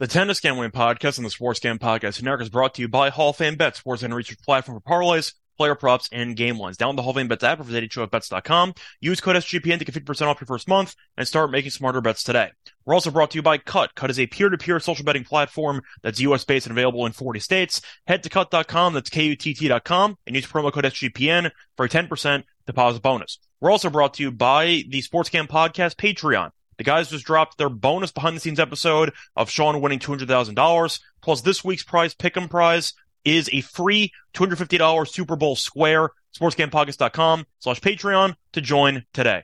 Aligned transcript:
The 0.00 0.06
Tennis 0.06 0.40
Gambling 0.40 0.70
Podcast 0.70 1.18
and 1.18 1.26
the 1.26 1.30
Sports 1.30 1.60
Gambling 1.60 1.86
Podcast 1.86 2.22
Network 2.22 2.40
is 2.40 2.48
brought 2.48 2.72
to 2.76 2.80
you 2.80 2.88
by 2.88 3.10
Hall 3.10 3.28
of 3.28 3.36
Fame 3.36 3.56
Bet, 3.56 3.76
sports 3.76 4.02
and 4.02 4.14
research 4.14 4.40
platform 4.40 4.80
for 4.80 4.90
parlays, 4.90 5.34
player 5.58 5.74
props, 5.74 6.08
and 6.10 6.34
game 6.34 6.56
lines. 6.56 6.78
Download 6.78 6.96
the 6.96 7.02
Hall 7.02 7.10
of 7.10 7.16
Fame 7.16 7.28
Bets 7.28 7.44
app 7.44 7.60
or 7.60 7.64
visit 7.64 7.84
HOFBets.com. 7.84 8.72
Use 9.02 9.20
code 9.20 9.36
SGPN 9.36 9.78
to 9.78 9.84
get 9.84 9.94
50% 9.94 10.26
off 10.26 10.40
your 10.40 10.46
first 10.46 10.68
month 10.68 10.94
and 11.18 11.28
start 11.28 11.50
making 11.50 11.70
smarter 11.70 12.00
bets 12.00 12.22
today. 12.22 12.50
We're 12.86 12.94
also 12.94 13.10
brought 13.10 13.32
to 13.32 13.36
you 13.36 13.42
by 13.42 13.58
Kutt. 13.58 13.94
Kutt 13.94 14.08
is 14.08 14.18
a 14.18 14.26
peer-to-peer 14.26 14.80
social 14.80 15.04
betting 15.04 15.24
platform 15.24 15.82
that's 16.02 16.18
US-based 16.18 16.64
and 16.64 16.72
available 16.72 17.04
in 17.04 17.12
40 17.12 17.38
states. 17.38 17.82
Head 18.06 18.22
to 18.22 18.30
kutt.com, 18.30 18.94
that's 18.94 19.10
K-U-T-T.com, 19.10 20.16
and 20.26 20.34
use 20.34 20.46
promo 20.46 20.72
code 20.72 20.84
SGPN 20.84 21.50
for 21.76 21.84
a 21.84 21.90
10% 21.90 22.44
deposit 22.66 23.02
bonus. 23.02 23.38
We're 23.60 23.70
also 23.70 23.90
brought 23.90 24.14
to 24.14 24.22
you 24.22 24.30
by 24.30 24.82
the 24.88 25.02
Sports 25.02 25.28
Gam 25.28 25.46
Podcast 25.46 25.96
Patreon. 25.96 26.52
The 26.80 26.84
guys 26.84 27.10
just 27.10 27.26
dropped 27.26 27.58
their 27.58 27.68
bonus 27.68 28.10
behind 28.10 28.34
the 28.34 28.40
scenes 28.40 28.58
episode 28.58 29.12
of 29.36 29.50
Sean 29.50 29.82
winning 29.82 29.98
$200,000. 29.98 31.00
Plus, 31.20 31.42
this 31.42 31.62
week's 31.62 31.82
prize, 31.82 32.14
Pick'em 32.14 32.48
prize, 32.48 32.94
is 33.22 33.50
a 33.52 33.60
free 33.60 34.12
$250 34.32 35.06
Super 35.06 35.36
Bowl 35.36 35.56
square. 35.56 36.08
SportsGamPodcast.com 36.34 37.44
slash 37.58 37.80
Patreon 37.80 38.34
to 38.54 38.62
join 38.62 39.04
today. 39.12 39.42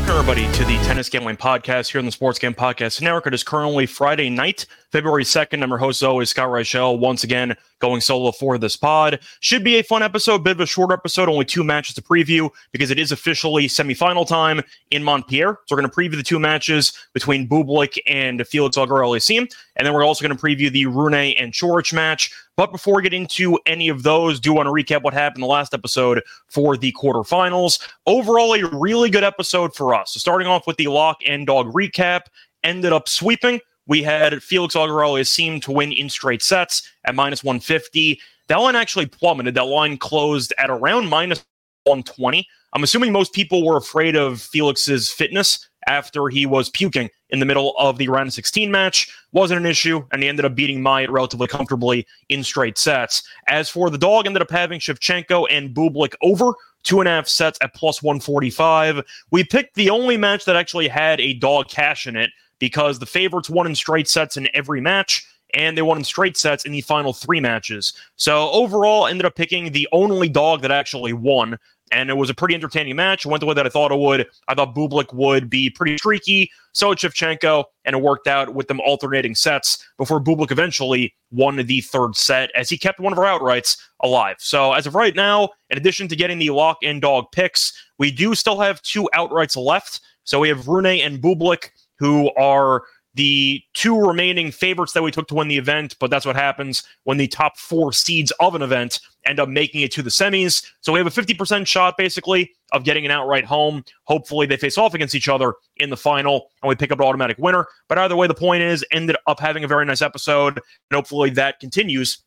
Welcome 0.00 0.16
everybody 0.16 0.50
to 0.54 0.64
the 0.64 0.78
Tennis 0.84 1.10
Gambling 1.10 1.36
Podcast 1.36 1.90
here 1.90 1.98
on 1.98 2.06
the 2.06 2.12
Sports 2.12 2.38
Gam 2.38 2.54
Podcast 2.54 3.02
Network. 3.02 3.26
It 3.26 3.34
is 3.34 3.44
currently 3.44 3.84
Friday 3.84 4.30
night, 4.30 4.64
February 4.92 5.24
2nd. 5.24 5.62
I'm 5.62 5.68
your 5.68 5.78
host, 5.78 6.02
always, 6.02 6.30
Scott 6.30 6.48
Reichel, 6.48 6.98
once 6.98 7.22
again 7.22 7.54
going 7.80 8.00
solo 8.00 8.32
for 8.32 8.56
this 8.56 8.76
pod. 8.76 9.20
Should 9.40 9.62
be 9.62 9.78
a 9.78 9.82
fun 9.82 10.02
episode, 10.02 10.42
bit 10.42 10.52
of 10.52 10.60
a 10.60 10.66
short 10.66 10.90
episode, 10.90 11.28
only 11.28 11.44
two 11.44 11.62
matches 11.62 11.94
to 11.96 12.02
preview 12.02 12.48
because 12.72 12.90
it 12.90 12.98
is 12.98 13.12
officially 13.12 13.66
semifinal 13.66 14.26
time 14.26 14.62
in 14.90 15.04
Montpellier. 15.04 15.58
So 15.66 15.76
we're 15.76 15.82
going 15.82 15.90
to 15.90 15.96
preview 15.96 16.16
the 16.16 16.22
two 16.22 16.38
matches 16.38 16.92
between 17.12 17.46
Bublik 17.46 17.98
and 18.06 18.46
Felix 18.46 18.78
Auger-Aliassime, 18.78 19.52
and 19.76 19.86
then 19.86 19.92
we're 19.92 20.04
also 20.04 20.26
going 20.26 20.36
to 20.36 20.42
preview 20.42 20.72
the 20.72 20.86
Rune 20.86 21.14
and 21.14 21.52
Coric 21.52 21.92
match. 21.92 22.32
But 22.60 22.72
before 22.72 22.96
we 22.96 23.02
get 23.02 23.14
into 23.14 23.58
any 23.64 23.88
of 23.88 24.02
those, 24.02 24.38
do 24.38 24.52
want 24.52 24.66
to 24.66 24.70
recap 24.70 25.02
what 25.02 25.14
happened 25.14 25.42
the 25.42 25.46
last 25.46 25.72
episode 25.72 26.22
for 26.48 26.76
the 26.76 26.92
quarterfinals. 26.92 27.80
Overall, 28.04 28.52
a 28.52 28.68
really 28.76 29.08
good 29.08 29.24
episode 29.24 29.74
for 29.74 29.94
us. 29.94 30.12
So 30.12 30.18
starting 30.18 30.46
off 30.46 30.66
with 30.66 30.76
the 30.76 30.88
lock 30.88 31.20
and 31.26 31.46
dog 31.46 31.72
recap, 31.72 32.24
ended 32.62 32.92
up 32.92 33.08
sweeping 33.08 33.60
we 33.86 34.02
had 34.02 34.42
Felix 34.42 34.76
Auger-Aliassime 34.76 35.62
to 35.62 35.72
win 35.72 35.90
in 35.90 36.10
straight 36.10 36.42
sets 36.42 36.86
at 37.04 37.14
minus 37.14 37.42
150. 37.42 38.20
That 38.48 38.56
line 38.56 38.76
actually 38.76 39.06
plummeted. 39.06 39.54
That 39.54 39.64
line 39.64 39.96
closed 39.96 40.52
at 40.58 40.68
around 40.68 41.08
minus 41.08 41.42
120. 41.84 42.46
I'm 42.74 42.82
assuming 42.82 43.10
most 43.10 43.32
people 43.32 43.64
were 43.64 43.78
afraid 43.78 44.16
of 44.16 44.38
Felix's 44.38 45.10
fitness 45.10 45.69
after 45.90 46.28
he 46.28 46.46
was 46.46 46.70
puking 46.70 47.10
in 47.30 47.40
the 47.40 47.46
middle 47.46 47.74
of 47.76 47.98
the 47.98 48.08
round 48.08 48.28
of 48.28 48.34
16 48.34 48.70
match. 48.70 49.12
Wasn't 49.32 49.58
an 49.58 49.66
issue, 49.66 50.06
and 50.12 50.22
he 50.22 50.28
ended 50.28 50.44
up 50.44 50.54
beating 50.54 50.80
Maia 50.80 51.10
relatively 51.10 51.48
comfortably 51.48 52.06
in 52.28 52.44
straight 52.44 52.78
sets. 52.78 53.24
As 53.48 53.68
for 53.68 53.90
the 53.90 53.98
dog, 53.98 54.26
ended 54.26 54.40
up 54.40 54.50
having 54.50 54.78
Shevchenko 54.78 55.46
and 55.50 55.74
Bublik 55.74 56.14
over 56.22 56.52
two 56.84 57.00
and 57.00 57.08
a 57.08 57.12
half 57.12 57.26
sets 57.26 57.58
at 57.60 57.74
plus 57.74 58.02
145. 58.02 59.02
We 59.32 59.44
picked 59.44 59.74
the 59.74 59.90
only 59.90 60.16
match 60.16 60.44
that 60.44 60.56
actually 60.56 60.88
had 60.88 61.20
a 61.20 61.34
dog 61.34 61.68
cash 61.68 62.06
in 62.06 62.16
it 62.16 62.30
because 62.60 62.98
the 62.98 63.06
favorites 63.06 63.50
won 63.50 63.66
in 63.66 63.74
straight 63.74 64.08
sets 64.08 64.36
in 64.36 64.48
every 64.54 64.80
match 64.80 65.26
and 65.54 65.76
they 65.76 65.82
won 65.82 65.98
in 65.98 66.04
straight 66.04 66.36
sets 66.36 66.64
in 66.64 66.72
the 66.72 66.80
final 66.80 67.12
three 67.12 67.40
matches. 67.40 67.92
So 68.16 68.50
overall, 68.50 69.06
ended 69.06 69.26
up 69.26 69.34
picking 69.34 69.72
the 69.72 69.88
only 69.92 70.28
dog 70.28 70.62
that 70.62 70.70
actually 70.70 71.12
won. 71.12 71.58
And 71.92 72.08
it 72.08 72.16
was 72.16 72.30
a 72.30 72.34
pretty 72.34 72.54
entertaining 72.54 72.96
match. 72.96 73.26
It 73.26 73.28
went 73.28 73.40
the 73.40 73.46
way 73.46 73.54
that 73.54 73.66
I 73.66 73.68
thought 73.68 73.90
it 73.90 73.98
would. 73.98 74.28
I 74.48 74.54
thought 74.54 74.74
Bublik 74.74 75.12
would 75.12 75.50
be 75.50 75.70
pretty 75.70 75.96
streaky. 75.96 76.50
So 76.72 76.94
did 76.94 76.98
Shevchenko, 76.98 77.64
and 77.84 77.96
it 77.96 78.02
worked 78.02 78.28
out 78.28 78.54
with 78.54 78.68
them 78.68 78.80
alternating 78.80 79.34
sets 79.34 79.84
before 79.98 80.20
Bublik 80.20 80.52
eventually 80.52 81.14
won 81.32 81.56
the 81.56 81.80
third 81.80 82.14
set 82.14 82.50
as 82.54 82.68
he 82.68 82.78
kept 82.78 83.00
one 83.00 83.12
of 83.12 83.18
our 83.18 83.26
outrights 83.26 83.76
alive. 84.02 84.36
So 84.38 84.72
as 84.72 84.86
of 84.86 84.94
right 84.94 85.16
now, 85.16 85.50
in 85.70 85.78
addition 85.78 86.06
to 86.08 86.16
getting 86.16 86.38
the 86.38 86.50
lock 86.50 86.78
and 86.82 87.02
dog 87.02 87.26
picks, 87.32 87.72
we 87.98 88.12
do 88.12 88.34
still 88.34 88.60
have 88.60 88.80
two 88.82 89.08
outrights 89.14 89.56
left. 89.56 90.00
So 90.22 90.38
we 90.38 90.48
have 90.48 90.68
Rune 90.68 90.86
and 90.86 91.20
Bublik 91.20 91.70
who 91.98 92.32
are 92.34 92.82
the 93.20 93.62
two 93.74 94.00
remaining 94.00 94.50
favorites 94.50 94.94
that 94.94 95.02
we 95.02 95.10
took 95.10 95.28
to 95.28 95.34
win 95.34 95.46
the 95.46 95.58
event, 95.58 95.94
but 96.00 96.10
that's 96.10 96.24
what 96.24 96.36
happens 96.36 96.84
when 97.04 97.18
the 97.18 97.28
top 97.28 97.58
four 97.58 97.92
seeds 97.92 98.32
of 98.40 98.54
an 98.54 98.62
event 98.62 98.98
end 99.26 99.38
up 99.38 99.46
making 99.46 99.82
it 99.82 99.92
to 99.92 100.00
the 100.00 100.08
semis. 100.08 100.64
So 100.80 100.90
we 100.90 100.98
have 100.98 101.06
a 101.06 101.10
50% 101.10 101.66
shot 101.66 101.98
basically 101.98 102.50
of 102.72 102.82
getting 102.82 103.04
an 103.04 103.10
outright 103.10 103.44
home. 103.44 103.84
Hopefully 104.04 104.46
they 104.46 104.56
face 104.56 104.78
off 104.78 104.94
against 104.94 105.14
each 105.14 105.28
other 105.28 105.52
in 105.76 105.90
the 105.90 105.98
final 105.98 106.48
and 106.62 106.70
we 106.70 106.74
pick 106.74 106.92
up 106.92 106.98
an 106.98 107.04
automatic 107.04 107.36
winner. 107.36 107.66
But 107.90 107.98
either 107.98 108.16
way, 108.16 108.26
the 108.26 108.32
point 108.32 108.62
is, 108.62 108.86
ended 108.90 109.18
up 109.26 109.38
having 109.38 109.64
a 109.64 109.68
very 109.68 109.84
nice 109.84 110.00
episode, 110.00 110.56
and 110.56 110.94
hopefully 110.94 111.28
that 111.28 111.60
continues 111.60 112.22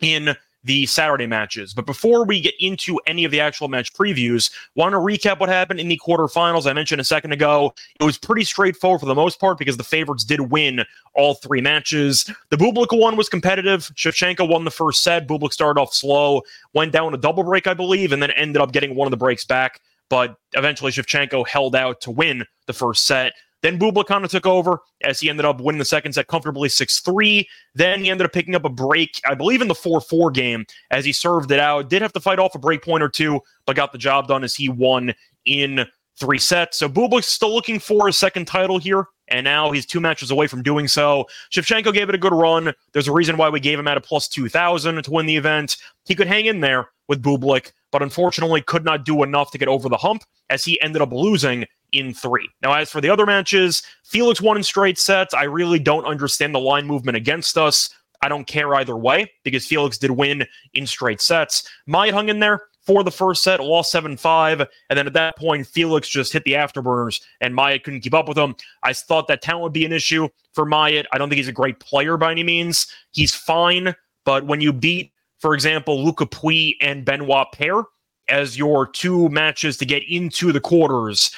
in 0.00 0.36
the 0.66 0.84
Saturday 0.86 1.26
matches. 1.26 1.72
But 1.72 1.86
before 1.86 2.24
we 2.24 2.40
get 2.40 2.54
into 2.60 2.98
any 3.06 3.24
of 3.24 3.30
the 3.30 3.40
actual 3.40 3.68
match 3.68 3.92
previews, 3.92 4.52
want 4.74 4.92
to 4.92 4.98
recap 4.98 5.38
what 5.38 5.48
happened 5.48 5.80
in 5.80 5.88
the 5.88 5.98
quarterfinals. 6.04 6.68
I 6.68 6.72
mentioned 6.72 7.00
a 7.00 7.04
second 7.04 7.32
ago, 7.32 7.72
it 8.00 8.04
was 8.04 8.18
pretty 8.18 8.44
straightforward 8.44 9.00
for 9.00 9.06
the 9.06 9.14
most 9.14 9.40
part 9.40 9.58
because 9.58 9.76
the 9.76 9.84
favorites 9.84 10.24
did 10.24 10.40
win 10.40 10.84
all 11.14 11.34
three 11.34 11.60
matches. 11.60 12.28
The 12.50 12.56
Bublik 12.56 12.98
one 12.98 13.16
was 13.16 13.28
competitive. 13.28 13.90
Shevchenko 13.94 14.48
won 14.48 14.64
the 14.64 14.70
first 14.70 15.02
set. 15.02 15.26
Bublik 15.26 15.52
started 15.52 15.80
off 15.80 15.94
slow, 15.94 16.42
went 16.74 16.92
down 16.92 17.14
a 17.14 17.16
double 17.16 17.44
break, 17.44 17.66
I 17.66 17.74
believe, 17.74 18.12
and 18.12 18.20
then 18.20 18.32
ended 18.32 18.60
up 18.60 18.72
getting 18.72 18.94
one 18.94 19.06
of 19.06 19.12
the 19.12 19.16
breaks 19.16 19.44
back. 19.44 19.80
But 20.08 20.36
eventually, 20.52 20.92
Shevchenko 20.92 21.46
held 21.48 21.74
out 21.74 22.00
to 22.02 22.10
win 22.10 22.44
the 22.66 22.72
first 22.72 23.06
set. 23.06 23.32
Then 23.66 23.80
Bublik 23.80 24.06
kind 24.06 24.24
of 24.24 24.30
took 24.30 24.46
over 24.46 24.78
as 25.02 25.18
he 25.18 25.28
ended 25.28 25.44
up 25.44 25.60
winning 25.60 25.80
the 25.80 25.84
second 25.84 26.12
set 26.12 26.28
comfortably 26.28 26.68
6 26.68 27.00
3. 27.00 27.48
Then 27.74 28.04
he 28.04 28.10
ended 28.10 28.24
up 28.24 28.32
picking 28.32 28.54
up 28.54 28.64
a 28.64 28.68
break, 28.68 29.20
I 29.28 29.34
believe, 29.34 29.60
in 29.60 29.66
the 29.66 29.74
4 29.74 30.00
4 30.00 30.30
game 30.30 30.64
as 30.92 31.04
he 31.04 31.12
served 31.12 31.50
it 31.50 31.58
out. 31.58 31.90
Did 31.90 32.00
have 32.00 32.12
to 32.12 32.20
fight 32.20 32.38
off 32.38 32.54
a 32.54 32.60
break 32.60 32.84
point 32.84 33.02
or 33.02 33.08
two, 33.08 33.40
but 33.66 33.74
got 33.74 33.90
the 33.90 33.98
job 33.98 34.28
done 34.28 34.44
as 34.44 34.54
he 34.54 34.68
won 34.68 35.12
in 35.46 35.84
three 36.16 36.38
sets. 36.38 36.78
So 36.78 36.88
Bublik's 36.88 37.26
still 37.26 37.52
looking 37.52 37.80
for 37.80 38.06
a 38.06 38.12
second 38.12 38.46
title 38.46 38.78
here, 38.78 39.06
and 39.26 39.42
now 39.42 39.72
he's 39.72 39.84
two 39.84 39.98
matches 39.98 40.30
away 40.30 40.46
from 40.46 40.62
doing 40.62 40.86
so. 40.86 41.26
Shevchenko 41.52 41.92
gave 41.92 42.08
it 42.08 42.14
a 42.14 42.18
good 42.18 42.32
run. 42.32 42.72
There's 42.92 43.08
a 43.08 43.12
reason 43.12 43.36
why 43.36 43.48
we 43.48 43.58
gave 43.58 43.80
him 43.80 43.88
at 43.88 43.96
a 43.96 44.00
plus 44.00 44.28
2,000 44.28 45.02
to 45.02 45.10
win 45.10 45.26
the 45.26 45.36
event. 45.36 45.76
He 46.04 46.14
could 46.14 46.28
hang 46.28 46.46
in 46.46 46.60
there 46.60 46.90
with 47.08 47.20
Bublik, 47.20 47.72
but 47.90 48.00
unfortunately 48.00 48.62
could 48.62 48.84
not 48.84 49.04
do 49.04 49.24
enough 49.24 49.50
to 49.50 49.58
get 49.58 49.66
over 49.66 49.88
the 49.88 49.96
hump 49.96 50.22
as 50.50 50.64
he 50.64 50.80
ended 50.80 51.02
up 51.02 51.10
losing 51.10 51.66
in 51.92 52.14
three. 52.14 52.48
Now, 52.62 52.72
as 52.74 52.90
for 52.90 53.00
the 53.00 53.10
other 53.10 53.26
matches, 53.26 53.82
Felix 54.04 54.40
won 54.40 54.56
in 54.56 54.62
straight 54.62 54.98
sets. 54.98 55.34
I 55.34 55.44
really 55.44 55.78
don't 55.78 56.04
understand 56.04 56.54
the 56.54 56.60
line 56.60 56.86
movement 56.86 57.16
against 57.16 57.56
us. 57.56 57.90
I 58.22 58.28
don't 58.28 58.46
care 58.46 58.74
either 58.74 58.96
way 58.96 59.30
because 59.44 59.66
Felix 59.66 59.98
did 59.98 60.10
win 60.10 60.46
in 60.74 60.86
straight 60.86 61.20
sets. 61.20 61.68
Maia 61.86 62.12
hung 62.12 62.28
in 62.28 62.40
there 62.40 62.62
for 62.86 63.02
the 63.02 63.10
first 63.10 63.42
set, 63.42 63.60
lost 63.60 63.90
7 63.90 64.16
5. 64.16 64.60
And 64.60 64.98
then 64.98 65.06
at 65.06 65.12
that 65.14 65.36
point, 65.36 65.66
Felix 65.66 66.08
just 66.08 66.32
hit 66.32 66.44
the 66.44 66.52
afterburners 66.52 67.20
and 67.40 67.54
Maia 67.54 67.78
couldn't 67.78 68.00
keep 68.00 68.14
up 68.14 68.28
with 68.28 68.38
him. 68.38 68.54
I 68.82 68.92
thought 68.92 69.28
that 69.28 69.42
talent 69.42 69.64
would 69.64 69.72
be 69.72 69.84
an 69.84 69.92
issue 69.92 70.28
for 70.52 70.64
Maia. 70.64 71.04
I 71.12 71.18
don't 71.18 71.28
think 71.28 71.38
he's 71.38 71.48
a 71.48 71.52
great 71.52 71.80
player 71.80 72.16
by 72.16 72.30
any 72.30 72.44
means. 72.44 72.86
He's 73.10 73.34
fine, 73.34 73.94
but 74.24 74.46
when 74.46 74.60
you 74.60 74.72
beat, 74.72 75.12
for 75.40 75.52
example, 75.52 76.02
Luca 76.02 76.26
Pouille 76.26 76.76
and 76.80 77.04
Benoit 77.04 77.48
Paire 77.52 77.82
as 78.28 78.56
your 78.56 78.86
two 78.86 79.28
matches 79.28 79.76
to 79.76 79.84
get 79.84 80.02
into 80.08 80.52
the 80.52 80.60
quarters, 80.60 81.30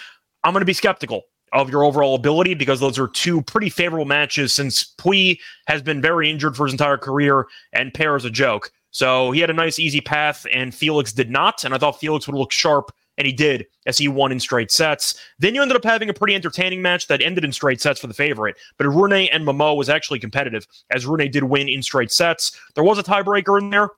I'm 0.45 0.53
going 0.53 0.61
to 0.61 0.67
be 0.67 0.73
skeptical 0.73 1.23
of 1.53 1.71
your 1.71 1.85
overall 1.85 2.15
ability 2.15 2.55
because 2.55 2.81
those 2.81 2.99
are 2.99 3.09
two 3.09 3.43
pretty 3.43 3.71
favorable 3.71 4.05
matches 4.05 4.53
since 4.53 4.95
Pouille 4.99 5.39
has 5.67 5.83
been 5.83 6.03
very 6.03 6.31
injured 6.31 6.57
for 6.57 6.67
his 6.67 6.75
entire 6.75 6.99
career 6.99 7.47
and 7.73 7.95
Paire 7.95 8.17
is 8.17 8.25
a 8.25 8.31
joke. 8.31 8.71
So 8.91 9.31
he 9.33 9.41
had 9.41 9.51
a 9.51 9.55
nice, 9.55 9.79
easy 9.79 10.01
path, 10.01 10.47
and 10.53 10.75
Felix 10.75 11.13
did 11.13 11.31
not. 11.31 11.65
And 11.65 11.75
I 11.75 11.79
thought 11.79 12.01
Felix 12.01 12.27
would 12.27 12.37
look 12.37 12.53
sharp, 12.53 12.91
and 13.19 13.27
he 13.27 13.33
did 13.33 13.67
as 13.87 13.99
he 13.99 14.09
won 14.09 14.33
in 14.33 14.41
straight 14.41 14.71
sets. 14.71 15.21
Then 15.39 15.55
you 15.55 15.63
ended 15.63 15.77
up 15.77 15.85
having 15.85 16.09
a 16.09 16.15
pretty 16.15 16.35
entertaining 16.35 16.81
match 16.81 17.07
that 17.09 17.21
ended 17.21 17.45
in 17.45 17.53
straight 17.53 17.81
sets 17.81 18.01
for 18.01 18.07
the 18.07 18.15
favorite. 18.15 18.57
But 18.79 18.89
Rune 18.89 19.13
and 19.13 19.47
Momo 19.47 19.77
was 19.77 19.89
actually 19.89 20.21
competitive, 20.21 20.67
as 20.91 21.07
Rune 21.07 21.31
did 21.31 21.45
win 21.45 21.69
in 21.69 21.83
straight 21.83 22.13
sets. 22.13 22.59
There 22.75 22.85
was 22.85 22.99
a 22.99 23.03
tiebreaker 23.03 23.61
in 23.61 23.71
there, 23.71 23.91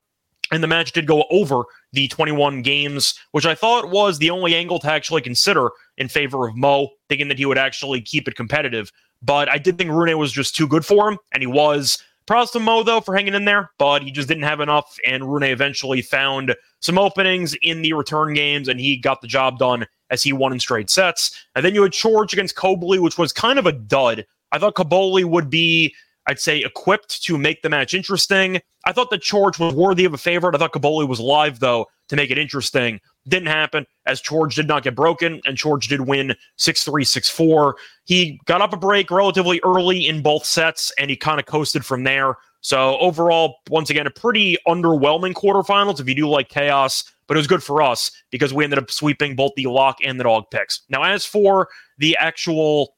and 0.50 0.62
the 0.62 0.69
match 0.69 0.93
did 0.93 1.06
go 1.06 1.25
over 1.31 1.62
the 1.93 2.09
21 2.09 2.62
games, 2.62 3.14
which 3.32 3.47
I 3.47 3.55
thought 3.55 3.91
was 3.91 4.19
the 4.19 4.31
only 4.31 4.55
angle 4.55 4.79
to 4.81 4.91
actually 4.91 5.23
consider 5.23 5.70
in 6.00 6.08
favor 6.08 6.49
of 6.49 6.56
Mo, 6.56 6.88
thinking 7.08 7.29
that 7.29 7.38
he 7.38 7.47
would 7.47 7.58
actually 7.58 8.00
keep 8.00 8.26
it 8.26 8.35
competitive. 8.35 8.91
But 9.23 9.49
I 9.49 9.58
did 9.58 9.79
think 9.79 9.91
Rune 9.91 10.19
was 10.19 10.32
just 10.32 10.56
too 10.56 10.67
good 10.67 10.85
for 10.85 11.08
him, 11.08 11.19
and 11.32 11.43
he 11.43 11.47
was. 11.47 12.02
Props 12.26 12.52
to 12.52 12.61
Mo, 12.61 12.82
though, 12.82 13.00
for 13.00 13.14
hanging 13.14 13.35
in 13.35 13.44
there, 13.44 13.70
but 13.79 14.02
he 14.02 14.11
just 14.11 14.29
didn't 14.29 14.44
have 14.44 14.61
enough, 14.61 14.97
and 15.06 15.31
Rune 15.31 15.43
eventually 15.43 16.00
found 16.00 16.55
some 16.81 16.99
openings 16.99 17.55
in 17.62 17.82
the 17.82 17.93
return 17.93 18.35
games, 18.35 18.69
and 18.69 18.81
he 18.81 18.97
got 18.97 19.20
the 19.20 19.26
job 19.29 19.58
done 19.58 19.87
as 20.11 20.23
he 20.23 20.32
won 20.32 20.52
in 20.52 20.61
straight 20.61 20.91
sets. 20.91 21.44
And 21.55 21.64
then 21.64 21.75
you 21.75 21.82
had 21.82 21.93
Coric 21.93 22.32
against 22.32 22.56
Cobolli, 22.56 22.99
which 22.99 23.19
was 23.19 23.32
kind 23.32 23.58
of 23.58 23.67
a 23.67 23.73
dud. 23.73 24.25
I 24.52 24.58
thought 24.58 24.75
Cobolli 24.75 25.25
would 25.25 25.50
be 25.50 25.94
I'd 26.26 26.38
say, 26.38 26.58
equipped 26.58 27.23
to 27.25 27.38
make 27.38 27.62
the 27.62 27.69
match 27.69 27.94
interesting. 27.94 28.61
I 28.85 28.93
thought 28.93 29.11
that 29.11 29.23
Coric 29.23 29.58
was 29.58 29.75
worthy 29.75 30.05
of 30.05 30.14
a 30.14 30.19
favorite. 30.19 30.55
I 30.55 30.58
thought 30.58 30.73
Cobolli 30.73 31.08
was 31.08 31.19
live, 31.19 31.58
though, 31.58 31.87
to 32.11 32.17
make 32.17 32.31
it 32.31 32.39
interesting. 32.39 33.01
Didn't 33.29 33.47
happen 33.47 33.87
as 34.05 34.21
George 34.21 34.57
did 34.57 34.67
not 34.67 34.83
get 34.83 34.97
broken 34.97 35.41
and 35.47 35.57
George 35.57 35.87
did 35.87 36.03
win 36.03 36.35
6 36.57 36.85
3, 36.85 37.05
6 37.05 37.31
4. 37.31 37.77
He 38.05 38.41
got 38.47 38.61
up 38.61 38.73
a 38.73 38.77
break 38.77 39.12
relatively 39.12 39.61
early 39.65 40.09
in 40.09 40.21
both 40.21 40.45
sets 40.45 40.93
and 40.99 41.09
he 41.09 41.17
kind 41.17 41.39
of 41.39 41.47
coasted 41.47 41.87
from 41.87 42.03
there. 42.03 42.35
So, 42.62 42.99
overall, 42.99 43.59
once 43.71 43.91
again, 43.91 44.09
a 44.09 44.11
pretty 44.11 44.59
underwhelming 44.67 45.35
quarterfinals 45.35 46.01
if 46.01 46.09
you 46.09 46.15
do 46.17 46.29
like 46.29 46.49
chaos, 46.49 47.05
but 47.29 47.37
it 47.37 47.39
was 47.39 47.47
good 47.47 47.62
for 47.62 47.81
us 47.81 48.11
because 48.31 48.53
we 48.53 48.65
ended 48.65 48.81
up 48.81 48.91
sweeping 48.91 49.37
both 49.37 49.53
the 49.57 49.67
lock 49.67 49.99
and 50.05 50.19
the 50.19 50.25
dog 50.25 50.45
picks. 50.51 50.83
Now, 50.89 51.05
as 51.05 51.25
for 51.25 51.69
the 51.99 52.17
actual 52.19 52.97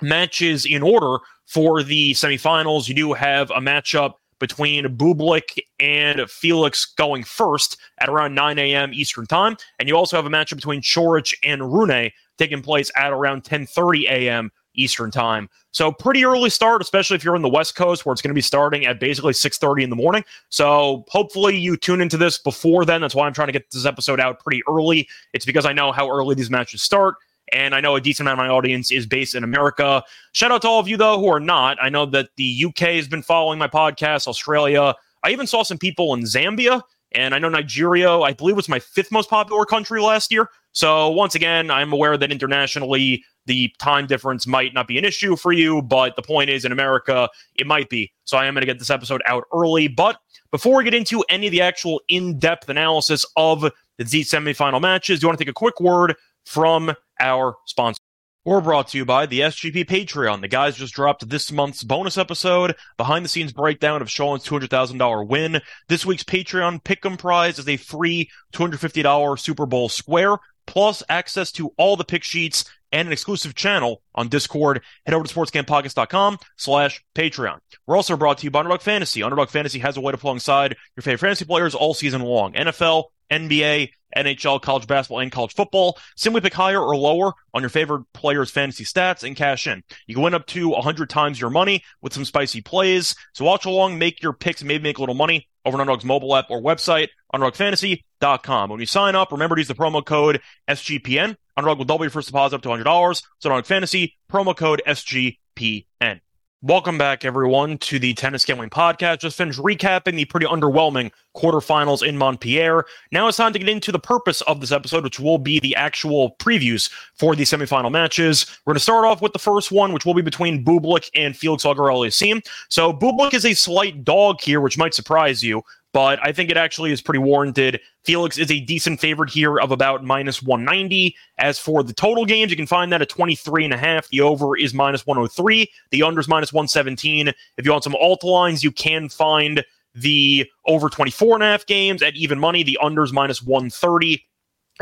matches 0.00 0.64
in 0.64 0.82
order 0.82 1.18
for 1.46 1.82
the 1.82 2.12
semifinals, 2.12 2.88
you 2.88 2.94
do 2.94 3.12
have 3.12 3.50
a 3.50 3.58
matchup 3.58 4.14
between 4.42 4.84
Bublik 4.96 5.56
and 5.78 6.28
Felix 6.28 6.84
going 6.84 7.22
first 7.22 7.78
at 8.00 8.08
around 8.08 8.34
9 8.34 8.58
a.m. 8.58 8.90
Eastern 8.92 9.24
Time. 9.24 9.56
And 9.78 9.88
you 9.88 9.96
also 9.96 10.16
have 10.16 10.26
a 10.26 10.28
matchup 10.28 10.56
between 10.56 10.82
Coric 10.82 11.32
and 11.44 11.72
Rune 11.72 12.10
taking 12.38 12.60
place 12.60 12.90
at 12.96 13.12
around 13.12 13.44
10:30 13.44 14.10
a.m. 14.10 14.50
Eastern 14.74 15.12
Time. 15.12 15.48
So 15.70 15.92
pretty 15.92 16.24
early 16.24 16.50
start, 16.50 16.82
especially 16.82 17.14
if 17.14 17.24
you're 17.24 17.36
in 17.36 17.42
the 17.42 17.48
West 17.48 17.76
Coast 17.76 18.04
where 18.04 18.12
it's 18.12 18.20
going 18.20 18.30
to 18.30 18.34
be 18.34 18.40
starting 18.40 18.84
at 18.84 18.98
basically 18.98 19.32
6:30 19.32 19.84
in 19.84 19.90
the 19.90 19.96
morning. 19.96 20.24
So 20.48 21.04
hopefully 21.08 21.56
you 21.56 21.76
tune 21.76 22.00
into 22.00 22.16
this 22.16 22.36
before 22.36 22.84
then. 22.84 23.00
That's 23.00 23.14
why 23.14 23.28
I'm 23.28 23.34
trying 23.34 23.48
to 23.48 23.52
get 23.52 23.70
this 23.70 23.86
episode 23.86 24.18
out 24.18 24.40
pretty 24.40 24.62
early. 24.68 25.08
It's 25.32 25.44
because 25.44 25.66
I 25.66 25.72
know 25.72 25.92
how 25.92 26.10
early 26.10 26.34
these 26.34 26.50
matches 26.50 26.82
start 26.82 27.14
and 27.52 27.74
I 27.74 27.80
know 27.80 27.94
a 27.94 28.00
decent 28.00 28.26
amount 28.26 28.40
of 28.40 28.46
my 28.46 28.52
audience 28.52 28.90
is 28.90 29.06
based 29.06 29.34
in 29.34 29.44
America. 29.44 30.02
Shout 30.32 30.50
out 30.50 30.62
to 30.62 30.68
all 30.68 30.80
of 30.80 30.88
you, 30.88 30.96
though, 30.96 31.18
who 31.18 31.28
are 31.28 31.40
not. 31.40 31.76
I 31.80 31.88
know 31.88 32.06
that 32.06 32.30
the 32.36 32.64
UK 32.66 32.94
has 32.96 33.06
been 33.06 33.22
following 33.22 33.58
my 33.58 33.68
podcast, 33.68 34.26
Australia. 34.26 34.94
I 35.22 35.30
even 35.30 35.46
saw 35.46 35.62
some 35.62 35.78
people 35.78 36.14
in 36.14 36.22
Zambia, 36.22 36.82
and 37.12 37.34
I 37.34 37.38
know 37.38 37.48
Nigeria, 37.48 38.10
I 38.10 38.32
believe, 38.32 38.56
was 38.56 38.68
my 38.68 38.78
fifth 38.78 39.12
most 39.12 39.28
popular 39.28 39.64
country 39.64 40.00
last 40.00 40.32
year. 40.32 40.48
So, 40.72 41.10
once 41.10 41.34
again, 41.34 41.70
I'm 41.70 41.92
aware 41.92 42.16
that 42.16 42.32
internationally, 42.32 43.22
the 43.46 43.72
time 43.78 44.06
difference 44.06 44.46
might 44.46 44.72
not 44.72 44.88
be 44.88 44.96
an 44.98 45.04
issue 45.04 45.36
for 45.36 45.52
you, 45.52 45.82
but 45.82 46.16
the 46.16 46.22
point 46.22 46.48
is, 46.48 46.64
in 46.64 46.72
America, 46.72 47.28
it 47.56 47.66
might 47.66 47.90
be. 47.90 48.10
So, 48.24 48.38
I 48.38 48.46
am 48.46 48.54
going 48.54 48.62
to 48.62 48.66
get 48.66 48.78
this 48.78 48.90
episode 48.90 49.22
out 49.26 49.44
early. 49.52 49.88
But 49.88 50.16
before 50.50 50.78
we 50.78 50.84
get 50.84 50.94
into 50.94 51.22
any 51.28 51.46
of 51.48 51.50
the 51.50 51.60
actual 51.60 52.00
in 52.08 52.38
depth 52.38 52.68
analysis 52.70 53.26
of 53.36 53.70
the 53.98 54.06
Z 54.06 54.22
semifinal 54.22 54.80
matches, 54.80 55.20
do 55.20 55.24
you 55.24 55.28
want 55.28 55.38
to 55.38 55.44
take 55.44 55.50
a 55.50 55.54
quick 55.54 55.78
word 55.80 56.14
from 56.46 56.94
our 57.22 57.56
sponsor. 57.64 57.98
We're 58.44 58.60
brought 58.60 58.88
to 58.88 58.98
you 58.98 59.04
by 59.04 59.26
the 59.26 59.38
SGP 59.38 59.86
Patreon. 59.86 60.40
The 60.40 60.48
guys 60.48 60.76
just 60.76 60.94
dropped 60.94 61.28
this 61.28 61.52
month's 61.52 61.84
bonus 61.84 62.18
episode, 62.18 62.74
behind 62.96 63.24
the 63.24 63.28
scenes 63.28 63.52
breakdown 63.52 64.02
of 64.02 64.10
Sean's 64.10 64.44
$200,000 64.44 65.28
win. 65.28 65.60
This 65.88 66.04
week's 66.04 66.24
Patreon 66.24 66.82
pick'em 66.82 67.16
prize 67.16 67.60
is 67.60 67.68
a 67.68 67.76
free 67.76 68.28
$250 68.52 69.38
Super 69.38 69.64
Bowl 69.64 69.88
square, 69.88 70.38
plus 70.66 71.04
access 71.08 71.52
to 71.52 71.72
all 71.76 71.96
the 71.96 72.04
pick 72.04 72.24
sheets 72.24 72.64
and 72.90 73.06
an 73.06 73.12
exclusive 73.12 73.54
channel 73.54 74.02
on 74.14 74.28
Discord. 74.28 74.82
Head 75.06 75.14
over 75.14 75.24
to 75.24 75.32
sportscampodcast.com 75.32 76.38
slash 76.56 77.04
Patreon. 77.14 77.58
We're 77.86 77.96
also 77.96 78.16
brought 78.16 78.38
to 78.38 78.44
you 78.44 78.50
by 78.50 78.60
Underdog 78.60 78.82
Fantasy. 78.82 79.22
Underdog 79.22 79.50
Fantasy 79.50 79.78
has 79.78 79.96
a 79.96 80.00
way 80.00 80.10
to 80.10 80.18
play 80.18 80.30
alongside 80.30 80.76
your 80.96 81.02
favorite 81.02 81.20
fantasy 81.20 81.44
players 81.44 81.76
all 81.76 81.94
season 81.94 82.22
long. 82.22 82.54
NFL, 82.54 83.04
NBA, 83.30 83.90
NHL, 84.16 84.60
college 84.60 84.86
basketball, 84.86 85.20
and 85.20 85.32
college 85.32 85.54
football. 85.54 85.98
Simply 86.16 86.40
pick 86.40 86.54
higher 86.54 86.80
or 86.80 86.96
lower 86.96 87.32
on 87.54 87.62
your 87.62 87.70
favorite 87.70 88.04
player's 88.12 88.50
fantasy 88.50 88.84
stats 88.84 89.24
and 89.24 89.36
cash 89.36 89.66
in. 89.66 89.82
You 90.06 90.14
can 90.14 90.22
win 90.22 90.34
up 90.34 90.46
to 90.48 90.68
100 90.68 91.08
times 91.08 91.40
your 91.40 91.50
money 91.50 91.82
with 92.00 92.12
some 92.12 92.24
spicy 92.24 92.60
plays. 92.60 93.14
So 93.34 93.44
watch 93.44 93.64
along, 93.64 93.98
make 93.98 94.22
your 94.22 94.32
picks, 94.32 94.62
maybe 94.62 94.82
make 94.82 94.98
a 94.98 95.00
little 95.00 95.14
money 95.14 95.48
over 95.64 95.76
on 95.76 95.80
Underdog's 95.80 96.04
mobile 96.04 96.34
app 96.34 96.50
or 96.50 96.60
website, 96.60 97.08
underdogfantasy.com. 97.34 98.70
When 98.70 98.80
you 98.80 98.86
sign 98.86 99.14
up, 99.14 99.32
remember 99.32 99.56
to 99.56 99.60
use 99.60 99.68
the 99.68 99.74
promo 99.74 100.04
code 100.04 100.40
SGPN. 100.68 101.36
Underdog 101.56 101.78
will 101.78 101.84
double 101.84 102.04
your 102.04 102.10
first 102.10 102.28
deposit 102.28 102.56
up 102.56 102.62
to 102.62 102.68
$100. 102.68 103.22
So 103.38 103.50
Underdog 103.50 103.66
Fantasy, 103.66 104.16
promo 104.30 104.56
code 104.56 104.82
SGPN. 104.86 106.20
Welcome 106.64 106.96
back, 106.96 107.24
everyone, 107.24 107.78
to 107.78 107.98
the 107.98 108.14
Tennis 108.14 108.44
Gambling 108.44 108.70
Podcast. 108.70 109.18
Just 109.18 109.36
finished 109.36 109.58
recapping 109.58 110.14
the 110.14 110.26
pretty 110.26 110.46
underwhelming 110.46 111.10
quarterfinals 111.34 112.06
in 112.06 112.16
Montpellier. 112.16 112.84
Now 113.10 113.26
it's 113.26 113.36
time 113.36 113.52
to 113.54 113.58
get 113.58 113.68
into 113.68 113.90
the 113.90 113.98
purpose 113.98 114.42
of 114.42 114.60
this 114.60 114.70
episode, 114.70 115.02
which 115.02 115.18
will 115.18 115.38
be 115.38 115.58
the 115.58 115.74
actual 115.74 116.36
previews 116.38 116.88
for 117.14 117.34
the 117.34 117.42
semifinal 117.42 117.90
matches. 117.90 118.46
We're 118.64 118.74
going 118.74 118.76
to 118.76 118.80
start 118.84 119.04
off 119.04 119.20
with 119.20 119.32
the 119.32 119.40
first 119.40 119.72
one, 119.72 119.92
which 119.92 120.06
will 120.06 120.14
be 120.14 120.22
between 120.22 120.64
Bublik 120.64 121.10
and 121.16 121.36
Felix 121.36 121.64
Auger-Aliassime. 121.64 122.46
So 122.68 122.92
Bublik 122.92 123.34
is 123.34 123.44
a 123.44 123.54
slight 123.54 124.04
dog 124.04 124.40
here, 124.40 124.60
which 124.60 124.78
might 124.78 124.94
surprise 124.94 125.42
you 125.42 125.64
but 125.92 126.18
I 126.22 126.32
think 126.32 126.50
it 126.50 126.56
actually 126.56 126.90
is 126.92 127.02
pretty 127.02 127.18
warranted. 127.18 127.80
Felix 128.04 128.38
is 128.38 128.50
a 128.50 128.60
decent 128.60 129.00
favorite 129.00 129.30
here 129.30 129.58
of 129.58 129.70
about 129.70 130.04
minus 130.04 130.42
190. 130.42 131.14
As 131.38 131.58
for 131.58 131.82
the 131.82 131.92
total 131.92 132.24
games, 132.24 132.50
you 132.50 132.56
can 132.56 132.66
find 132.66 132.92
that 132.92 133.02
at 133.02 133.08
23 133.08 133.64
and 133.64 133.74
a 133.74 133.78
half. 133.78 134.08
The 134.08 134.22
over 134.22 134.56
is 134.56 134.72
minus 134.72 135.06
103. 135.06 135.70
The 135.90 136.02
under 136.02 136.20
is 136.20 136.28
minus 136.28 136.52
117. 136.52 137.28
If 137.28 137.64
you 137.64 137.70
want 137.70 137.84
some 137.84 137.96
alt 137.96 138.24
lines, 138.24 138.64
you 138.64 138.72
can 138.72 139.08
find 139.08 139.64
the 139.94 140.50
over 140.66 140.88
24 140.88 141.34
and 141.34 141.42
a 141.42 141.46
half 141.46 141.66
games 141.66 142.02
at 142.02 142.14
even 142.16 142.38
money. 142.38 142.62
The 142.62 142.78
under 142.80 143.04
is 143.04 143.12
minus 143.12 143.42
130. 143.42 144.24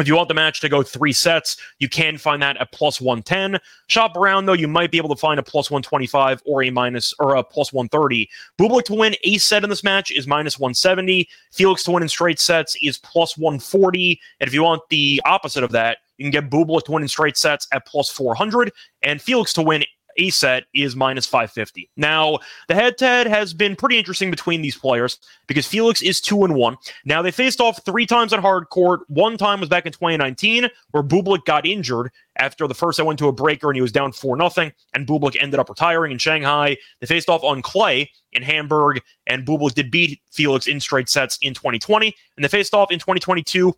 If 0.00 0.08
you 0.08 0.17
want 0.17 0.29
the 0.29 0.35
match 0.35 0.61
to 0.61 0.69
go 0.69 0.82
three 0.82 1.12
sets, 1.12 1.58
you 1.79 1.88
can 1.88 2.17
find 2.17 2.41
that 2.41 2.56
at 2.56 2.73
plus 2.73 3.02
110. 3.02 3.61
Shop 3.88 4.17
around, 4.17 4.47
though, 4.47 4.55
you 4.55 4.67
might 4.67 4.91
be 4.91 4.97
able 4.97 5.11
to 5.11 5.20
find 5.20 5.38
a 5.38 5.43
plus 5.43 5.70
125 5.70 6.43
or 6.47 6.62
a 6.62 6.70
minus 6.70 7.12
or 7.19 7.35
a 7.35 7.44
plus 7.44 7.70
130. 7.73 8.29
Bublik 8.58 8.85
to 8.85 8.94
win 8.94 9.14
a 9.25 9.37
set 9.37 9.62
in 9.62 9.69
this 9.69 9.85
match 9.85 10.11
is 10.11 10.26
minus 10.26 10.58
170. 10.58 11.29
Felix 11.52 11.82
to 11.85 11.91
win 11.91 12.02
in 12.02 12.08
straight 12.08 12.41
sets 12.41 12.76
is 12.82 12.97
plus 12.97 13.37
140. 13.37 14.19
And 14.41 14.49
if 14.49 14.55
you 14.55 14.62
want 14.62 14.82
the 14.88 15.20
opposite 15.26 15.62
of 15.62 15.73
that, 15.73 15.99
you 16.17 16.25
can 16.25 16.31
get 16.31 16.50
Bublik 16.50 16.85
to 16.85 16.93
win 16.93 17.03
in 17.03 17.08
straight 17.08 17.37
sets 17.37 17.69
at 17.73 17.87
plus 17.87 18.08
400 18.08 18.73
and 19.03 19.20
Felix 19.20 19.53
to 19.55 19.62
win 19.62 19.85
a 20.16 20.30
set 20.30 20.64
is 20.74 20.96
minus 20.96 21.26
550. 21.26 21.90
Now, 21.96 22.38
the 22.68 22.74
head 22.74 22.98
to 22.98 23.06
head 23.06 23.26
has 23.26 23.52
been 23.52 23.76
pretty 23.76 23.98
interesting 23.98 24.30
between 24.30 24.62
these 24.62 24.76
players 24.76 25.18
because 25.46 25.66
Felix 25.66 26.02
is 26.02 26.20
2 26.20 26.44
and 26.44 26.54
1. 26.54 26.76
Now, 27.04 27.22
they 27.22 27.30
faced 27.30 27.60
off 27.60 27.84
three 27.84 28.06
times 28.06 28.32
on 28.32 28.40
hard 28.40 28.68
court. 28.70 29.00
One 29.08 29.36
time 29.36 29.60
was 29.60 29.68
back 29.68 29.86
in 29.86 29.92
2019 29.92 30.68
where 30.90 31.02
Bublik 31.02 31.44
got 31.44 31.66
injured 31.66 32.10
after 32.36 32.66
the 32.66 32.74
first 32.74 32.98
I 32.98 33.02
went 33.02 33.18
to 33.18 33.28
a 33.28 33.32
breaker 33.32 33.68
and 33.68 33.76
he 33.76 33.82
was 33.82 33.92
down 33.92 34.12
4 34.12 34.36
nothing, 34.36 34.72
and 34.94 35.06
Bublik 35.06 35.36
ended 35.40 35.60
up 35.60 35.68
retiring 35.68 36.12
in 36.12 36.18
Shanghai. 36.18 36.76
They 37.00 37.06
faced 37.06 37.28
off 37.28 37.44
on 37.44 37.62
clay 37.62 38.10
in 38.32 38.42
Hamburg, 38.42 39.00
and 39.26 39.46
Bublik 39.46 39.74
did 39.74 39.90
beat 39.90 40.20
Felix 40.30 40.66
in 40.66 40.80
straight 40.80 41.08
sets 41.08 41.38
in 41.42 41.54
2020. 41.54 42.14
And 42.36 42.44
they 42.44 42.48
faced 42.48 42.74
off 42.74 42.90
in 42.90 42.98
2022 42.98 43.74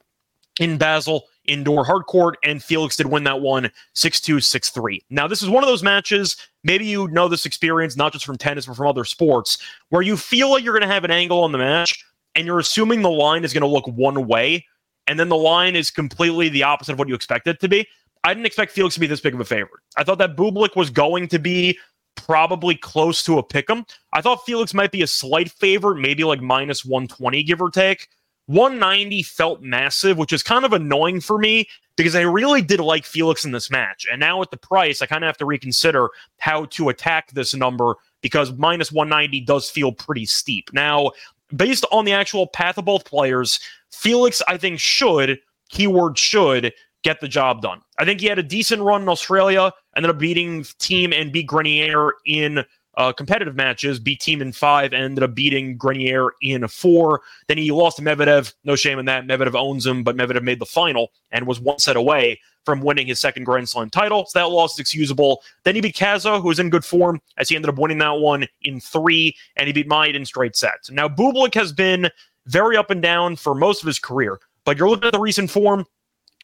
in 0.60 0.76
Basel 0.76 1.24
indoor 1.46 1.84
hard 1.84 2.06
court, 2.06 2.36
and 2.44 2.62
Felix 2.62 2.96
did 2.96 3.06
win 3.06 3.24
that 3.24 3.40
one 3.40 3.70
6 3.94 4.20
2, 4.20 4.40
6 4.40 4.70
3. 4.70 5.04
Now, 5.10 5.26
this 5.26 5.42
is 5.42 5.48
one 5.48 5.62
of 5.62 5.68
those 5.68 5.82
matches, 5.82 6.36
maybe 6.64 6.86
you 6.86 7.08
know 7.08 7.28
this 7.28 7.46
experience, 7.46 7.96
not 7.96 8.12
just 8.12 8.24
from 8.24 8.38
tennis, 8.38 8.66
but 8.66 8.76
from 8.76 8.86
other 8.86 9.04
sports, 9.04 9.58
where 9.90 10.02
you 10.02 10.16
feel 10.16 10.50
like 10.50 10.64
you're 10.64 10.78
going 10.78 10.88
to 10.88 10.94
have 10.94 11.04
an 11.04 11.10
angle 11.10 11.42
on 11.42 11.52
the 11.52 11.58
match, 11.58 12.04
and 12.34 12.46
you're 12.46 12.58
assuming 12.58 13.02
the 13.02 13.10
line 13.10 13.44
is 13.44 13.52
going 13.52 13.62
to 13.62 13.66
look 13.66 13.86
one 13.88 14.26
way, 14.26 14.66
and 15.06 15.18
then 15.18 15.28
the 15.28 15.36
line 15.36 15.76
is 15.76 15.90
completely 15.90 16.48
the 16.48 16.62
opposite 16.62 16.92
of 16.92 16.98
what 16.98 17.08
you 17.08 17.14
expect 17.14 17.46
it 17.46 17.60
to 17.60 17.68
be. 17.68 17.86
I 18.24 18.32
didn't 18.32 18.46
expect 18.46 18.72
Felix 18.72 18.94
to 18.94 19.00
be 19.00 19.08
this 19.08 19.20
big 19.20 19.34
of 19.34 19.40
a 19.40 19.44
favorite. 19.44 19.82
I 19.96 20.04
thought 20.04 20.18
that 20.18 20.36
Bublik 20.36 20.76
was 20.76 20.90
going 20.90 21.26
to 21.28 21.38
be 21.38 21.78
probably 22.14 22.76
close 22.76 23.24
to 23.24 23.38
a 23.38 23.42
pick 23.42 23.68
'em. 23.68 23.84
I 24.12 24.20
thought 24.20 24.46
Felix 24.46 24.74
might 24.74 24.92
be 24.92 25.02
a 25.02 25.06
slight 25.06 25.50
favorite, 25.50 25.96
maybe 25.96 26.24
like 26.24 26.40
minus 26.40 26.84
120, 26.84 27.42
give 27.42 27.60
or 27.60 27.70
take. 27.70 28.08
190 28.46 29.22
felt 29.22 29.62
massive, 29.62 30.18
which 30.18 30.32
is 30.32 30.42
kind 30.42 30.64
of 30.64 30.72
annoying 30.72 31.20
for 31.20 31.38
me 31.38 31.68
because 31.96 32.14
I 32.14 32.22
really 32.22 32.62
did 32.62 32.80
like 32.80 33.04
Felix 33.04 33.44
in 33.44 33.52
this 33.52 33.70
match. 33.70 34.06
And 34.10 34.20
now 34.20 34.42
at 34.42 34.50
the 34.50 34.56
price, 34.56 35.02
I 35.02 35.06
kind 35.06 35.24
of 35.24 35.28
have 35.28 35.36
to 35.38 35.46
reconsider 35.46 36.08
how 36.38 36.64
to 36.66 36.88
attack 36.88 37.30
this 37.32 37.54
number 37.54 37.96
because 38.20 38.52
minus 38.52 38.90
190 38.90 39.40
does 39.42 39.70
feel 39.70 39.92
pretty 39.92 40.26
steep. 40.26 40.70
Now, 40.72 41.12
based 41.54 41.84
on 41.92 42.04
the 42.04 42.12
actual 42.12 42.46
path 42.46 42.78
of 42.78 42.84
both 42.84 43.04
players, 43.04 43.60
Felix, 43.90 44.42
I 44.48 44.56
think, 44.56 44.80
should, 44.80 45.38
keyword 45.68 46.18
should, 46.18 46.72
get 47.02 47.20
the 47.20 47.28
job 47.28 47.62
done. 47.62 47.80
I 47.98 48.04
think 48.04 48.20
he 48.20 48.26
had 48.26 48.38
a 48.38 48.44
decent 48.44 48.82
run 48.82 49.02
in 49.02 49.08
Australia, 49.08 49.72
ended 49.96 50.10
up 50.10 50.18
beating 50.18 50.62
Thiem 50.62 51.12
and 51.12 51.32
beat 51.32 51.46
Grenier 51.46 52.12
in 52.24 52.64
uh, 52.96 53.12
competitive 53.12 53.56
matches, 53.56 53.98
beat 53.98 54.20
Thiem 54.20 54.40
in 54.40 54.52
five, 54.52 54.92
and 54.92 55.02
ended 55.02 55.24
up 55.24 55.34
beating 55.34 55.76
Grenier 55.76 56.30
in 56.42 56.66
four. 56.68 57.22
Then 57.48 57.58
he 57.58 57.70
lost 57.70 57.96
to 57.96 58.02
Medvedev. 58.02 58.52
No 58.64 58.76
shame 58.76 58.98
in 58.98 59.06
that. 59.06 59.26
Medvedev 59.26 59.54
owns 59.54 59.86
him, 59.86 60.02
but 60.02 60.16
Medvedev 60.16 60.42
made 60.42 60.58
the 60.58 60.66
final 60.66 61.12
and 61.30 61.46
was 61.46 61.60
one 61.60 61.78
set 61.78 61.96
away 61.96 62.38
from 62.64 62.80
winning 62.80 63.06
his 63.06 63.18
second 63.18 63.44
Grand 63.44 63.68
Slam 63.68 63.90
title. 63.90 64.26
So 64.26 64.38
that 64.38 64.50
loss 64.50 64.74
is 64.74 64.78
excusable. 64.78 65.42
Then 65.64 65.74
he 65.74 65.80
beat 65.80 65.96
Cazaux, 65.96 66.40
who 66.40 66.48
was 66.48 66.58
in 66.58 66.70
good 66.70 66.84
form, 66.84 67.20
as 67.38 67.48
he 67.48 67.56
ended 67.56 67.70
up 67.70 67.78
winning 67.78 67.98
that 67.98 68.18
one 68.18 68.46
in 68.62 68.80
three, 68.80 69.36
and 69.56 69.66
he 69.66 69.72
beat 69.72 69.88
Maid 69.88 70.14
in 70.14 70.24
straight 70.24 70.54
sets. 70.54 70.90
Now, 70.90 71.08
Bublik 71.08 71.54
has 71.54 71.72
been 71.72 72.08
very 72.46 72.76
up 72.76 72.90
and 72.90 73.02
down 73.02 73.36
for 73.36 73.54
most 73.54 73.82
of 73.82 73.86
his 73.86 73.98
career, 73.98 74.38
but 74.64 74.76
you're 74.76 74.88
looking 74.88 75.06
at 75.06 75.12
the 75.12 75.18
recent 75.18 75.50
form, 75.50 75.86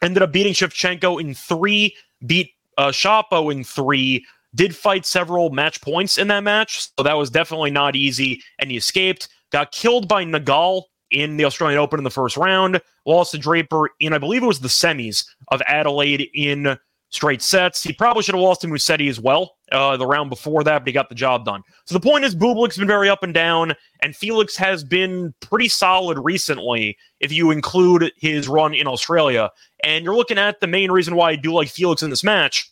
ended 0.02 0.22
up 0.22 0.32
beating 0.32 0.54
Shevchenko 0.54 1.20
in 1.20 1.34
three, 1.34 1.94
beat 2.26 2.52
uh, 2.78 2.88
Shapo 2.88 3.52
in 3.52 3.64
three, 3.64 4.24
did 4.58 4.76
fight 4.76 5.06
several 5.06 5.50
match 5.50 5.80
points 5.80 6.18
in 6.18 6.28
that 6.28 6.42
match, 6.42 6.88
so 6.96 7.04
that 7.04 7.16
was 7.16 7.30
definitely 7.30 7.70
not 7.70 7.96
easy. 7.96 8.42
And 8.58 8.70
he 8.70 8.76
escaped, 8.76 9.28
got 9.50 9.70
killed 9.72 10.08
by 10.08 10.24
Nagal 10.24 10.82
in 11.12 11.38
the 11.38 11.44
Australian 11.44 11.78
Open 11.78 11.98
in 11.98 12.04
the 12.04 12.10
first 12.10 12.36
round, 12.36 12.80
lost 13.06 13.30
to 13.30 13.38
Draper 13.38 13.88
in, 14.00 14.12
I 14.12 14.18
believe 14.18 14.42
it 14.42 14.46
was 14.46 14.60
the 14.60 14.68
semis 14.68 15.24
of 15.52 15.62
Adelaide 15.66 16.28
in 16.34 16.76
straight 17.10 17.40
sets. 17.40 17.82
He 17.82 17.92
probably 17.92 18.22
should 18.22 18.34
have 18.34 18.42
lost 18.42 18.60
to 18.62 18.66
Musetti 18.66 19.08
as 19.08 19.20
well 19.20 19.56
uh, 19.72 19.96
the 19.96 20.06
round 20.06 20.28
before 20.28 20.64
that, 20.64 20.80
but 20.80 20.88
he 20.88 20.92
got 20.92 21.08
the 21.08 21.14
job 21.14 21.44
done. 21.44 21.62
So 21.86 21.94
the 21.94 22.00
point 22.00 22.24
is, 22.24 22.34
Bublik's 22.34 22.76
been 22.76 22.88
very 22.88 23.08
up 23.08 23.22
and 23.22 23.32
down, 23.32 23.74
and 24.02 24.14
Felix 24.14 24.56
has 24.56 24.84
been 24.84 25.32
pretty 25.40 25.68
solid 25.68 26.18
recently 26.18 26.98
if 27.20 27.32
you 27.32 27.52
include 27.52 28.12
his 28.16 28.48
run 28.48 28.74
in 28.74 28.86
Australia. 28.86 29.50
And 29.84 30.04
you're 30.04 30.16
looking 30.16 30.36
at 30.36 30.60
the 30.60 30.66
main 30.66 30.90
reason 30.90 31.14
why 31.14 31.30
I 31.30 31.36
do 31.36 31.52
like 31.52 31.68
Felix 31.68 32.02
in 32.02 32.10
this 32.10 32.24
match 32.24 32.70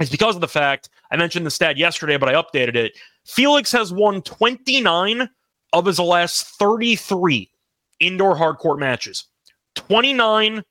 is 0.00 0.10
because 0.10 0.34
of 0.34 0.40
the 0.40 0.48
fact 0.48 0.88
I 1.10 1.16
mentioned 1.16 1.46
the 1.46 1.50
stat 1.50 1.76
yesterday, 1.76 2.16
but 2.16 2.28
I 2.28 2.34
updated 2.34 2.76
it. 2.76 2.98
Felix 3.24 3.72
has 3.72 3.92
won 3.92 4.22
29 4.22 5.28
of 5.72 5.86
his 5.86 5.98
last 5.98 6.46
33 6.58 7.50
indoor 8.00 8.36
hardcourt 8.36 8.78
matches 8.78 9.24
29 9.74 10.62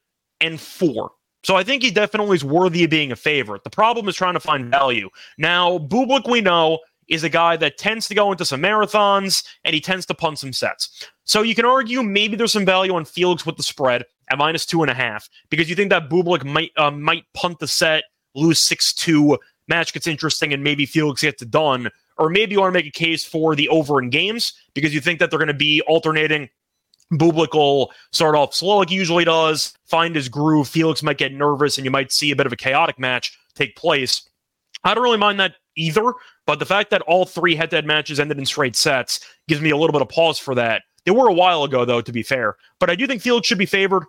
and 0.42 0.60
4. 0.60 1.12
So 1.44 1.56
I 1.56 1.64
think 1.64 1.84
he 1.84 1.92
definitely 1.92 2.36
is 2.36 2.44
worthy 2.44 2.84
of 2.84 2.90
being 2.90 3.12
a 3.12 3.16
favorite. 3.16 3.64
The 3.64 3.70
problem 3.70 4.08
is 4.10 4.16
trying 4.16 4.34
to 4.34 4.40
find 4.40 4.72
value. 4.72 5.10
Now, 5.38 5.78
Bublik, 5.78 6.30
we 6.30 6.42
know, 6.42 6.80
is 7.08 7.24
a 7.24 7.30
guy 7.30 7.56
that 7.58 7.78
tends 7.78 8.08
to 8.08 8.16
go 8.16 8.32
into 8.32 8.46
some 8.46 8.62
marathons 8.62 9.46
and 9.64 9.76
he 9.76 9.82
tends 9.82 10.08
to 10.08 10.14
punt 10.16 10.40
some 10.40 10.52
sets. 10.52 11.08
So 11.24 11.44
you 11.44 11.54
can 11.54 11.66
argue 11.66 12.02
maybe 12.02 12.36
there's 12.36 12.52
some 12.52 12.66
value 12.66 12.96
on 12.96 13.06
Felix 13.06 13.46
with 13.46 13.58
the 13.58 13.64
spread 13.64 14.06
at 14.32 14.38
minus 14.40 14.66
two 14.66 14.82
and 14.82 14.90
a 14.90 14.96
half 14.96 15.30
because 15.50 15.70
you 15.70 15.76
think 15.76 15.92
that 15.92 16.10
Bublik 16.10 16.44
might 16.44 16.72
uh, 16.78 16.92
might 16.92 17.26
punt 17.34 17.60
the 17.60 17.68
set, 17.68 18.06
lose 18.36 18.62
six 18.62 18.94
two, 18.94 19.38
match 19.68 19.94
gets 19.94 20.08
interesting, 20.08 20.54
and 20.54 20.64
maybe 20.64 20.86
Felix 20.86 21.22
gets 21.22 21.42
it 21.42 21.52
done. 21.52 21.90
Or 22.18 22.30
maybe 22.30 22.54
you 22.54 22.62
want 22.62 22.74
to 22.74 22.80
make 22.80 22.88
a 22.88 22.92
case 22.92 23.26
for 23.26 23.56
the 23.56 23.68
over 23.70 24.02
in 24.02 24.10
games 24.10 24.54
because 24.74 24.94
you 24.94 25.02
think 25.02 25.20
that 25.20 25.30
they're 25.30 25.40
going 25.40 25.48
to 25.48 25.54
be 25.54 25.82
alternating 25.82 26.50
Bublik 27.14 27.54
will 27.54 27.92
start 28.12 28.36
off 28.36 28.54
slow 28.54 28.78
like 28.78 28.90
he 28.90 28.96
usually 28.96 29.26
does, 29.26 29.74
find 29.86 30.16
his 30.16 30.30
groove. 30.30 30.68
Felix 30.68 31.04
might 31.04 31.18
get 31.18 31.34
nervous, 31.34 31.78
and 31.78 31.86
you 31.86 31.92
might 31.92 32.12
see 32.12 32.32
a 32.32 32.36
bit 32.36 32.46
of 32.46 32.54
a 32.54 32.58
chaotic 32.58 32.98
match 33.00 33.38
take 33.54 33.76
place. 33.76 34.28
I 34.84 34.94
don't 34.94 35.04
really 35.04 35.18
mind 35.18 35.40
that 35.40 35.56
either, 35.76 36.14
but 36.46 36.60
the 36.60 36.66
fact 36.66 36.90
that 36.92 37.02
all 37.04 37.26
three 37.26 37.56
head 37.56 37.70
to 37.72 37.78
head 37.78 37.86
matches 37.86 38.20
ended 38.20 38.38
in 38.38 38.46
straight 38.46 38.76
sets 38.76 39.20
gives 39.48 39.62
me 39.62 39.70
a 39.70 39.78
little 39.78 39.94
bit 39.94 40.02
of 40.02 40.10
pause 40.10 40.40
for 40.40 40.56
that. 40.56 40.84
They 41.06 41.12
were 41.12 41.30
a 41.30 41.34
while 41.34 41.64
ago, 41.64 41.86
though, 41.86 42.02
to 42.02 42.12
be 42.12 42.24
fair. 42.24 42.56
But 42.80 42.90
I 42.90 42.96
do 42.96 43.06
think 43.06 43.22
Felix 43.22 43.48
should 43.48 43.60
be 43.60 43.68
favored. 43.68 44.04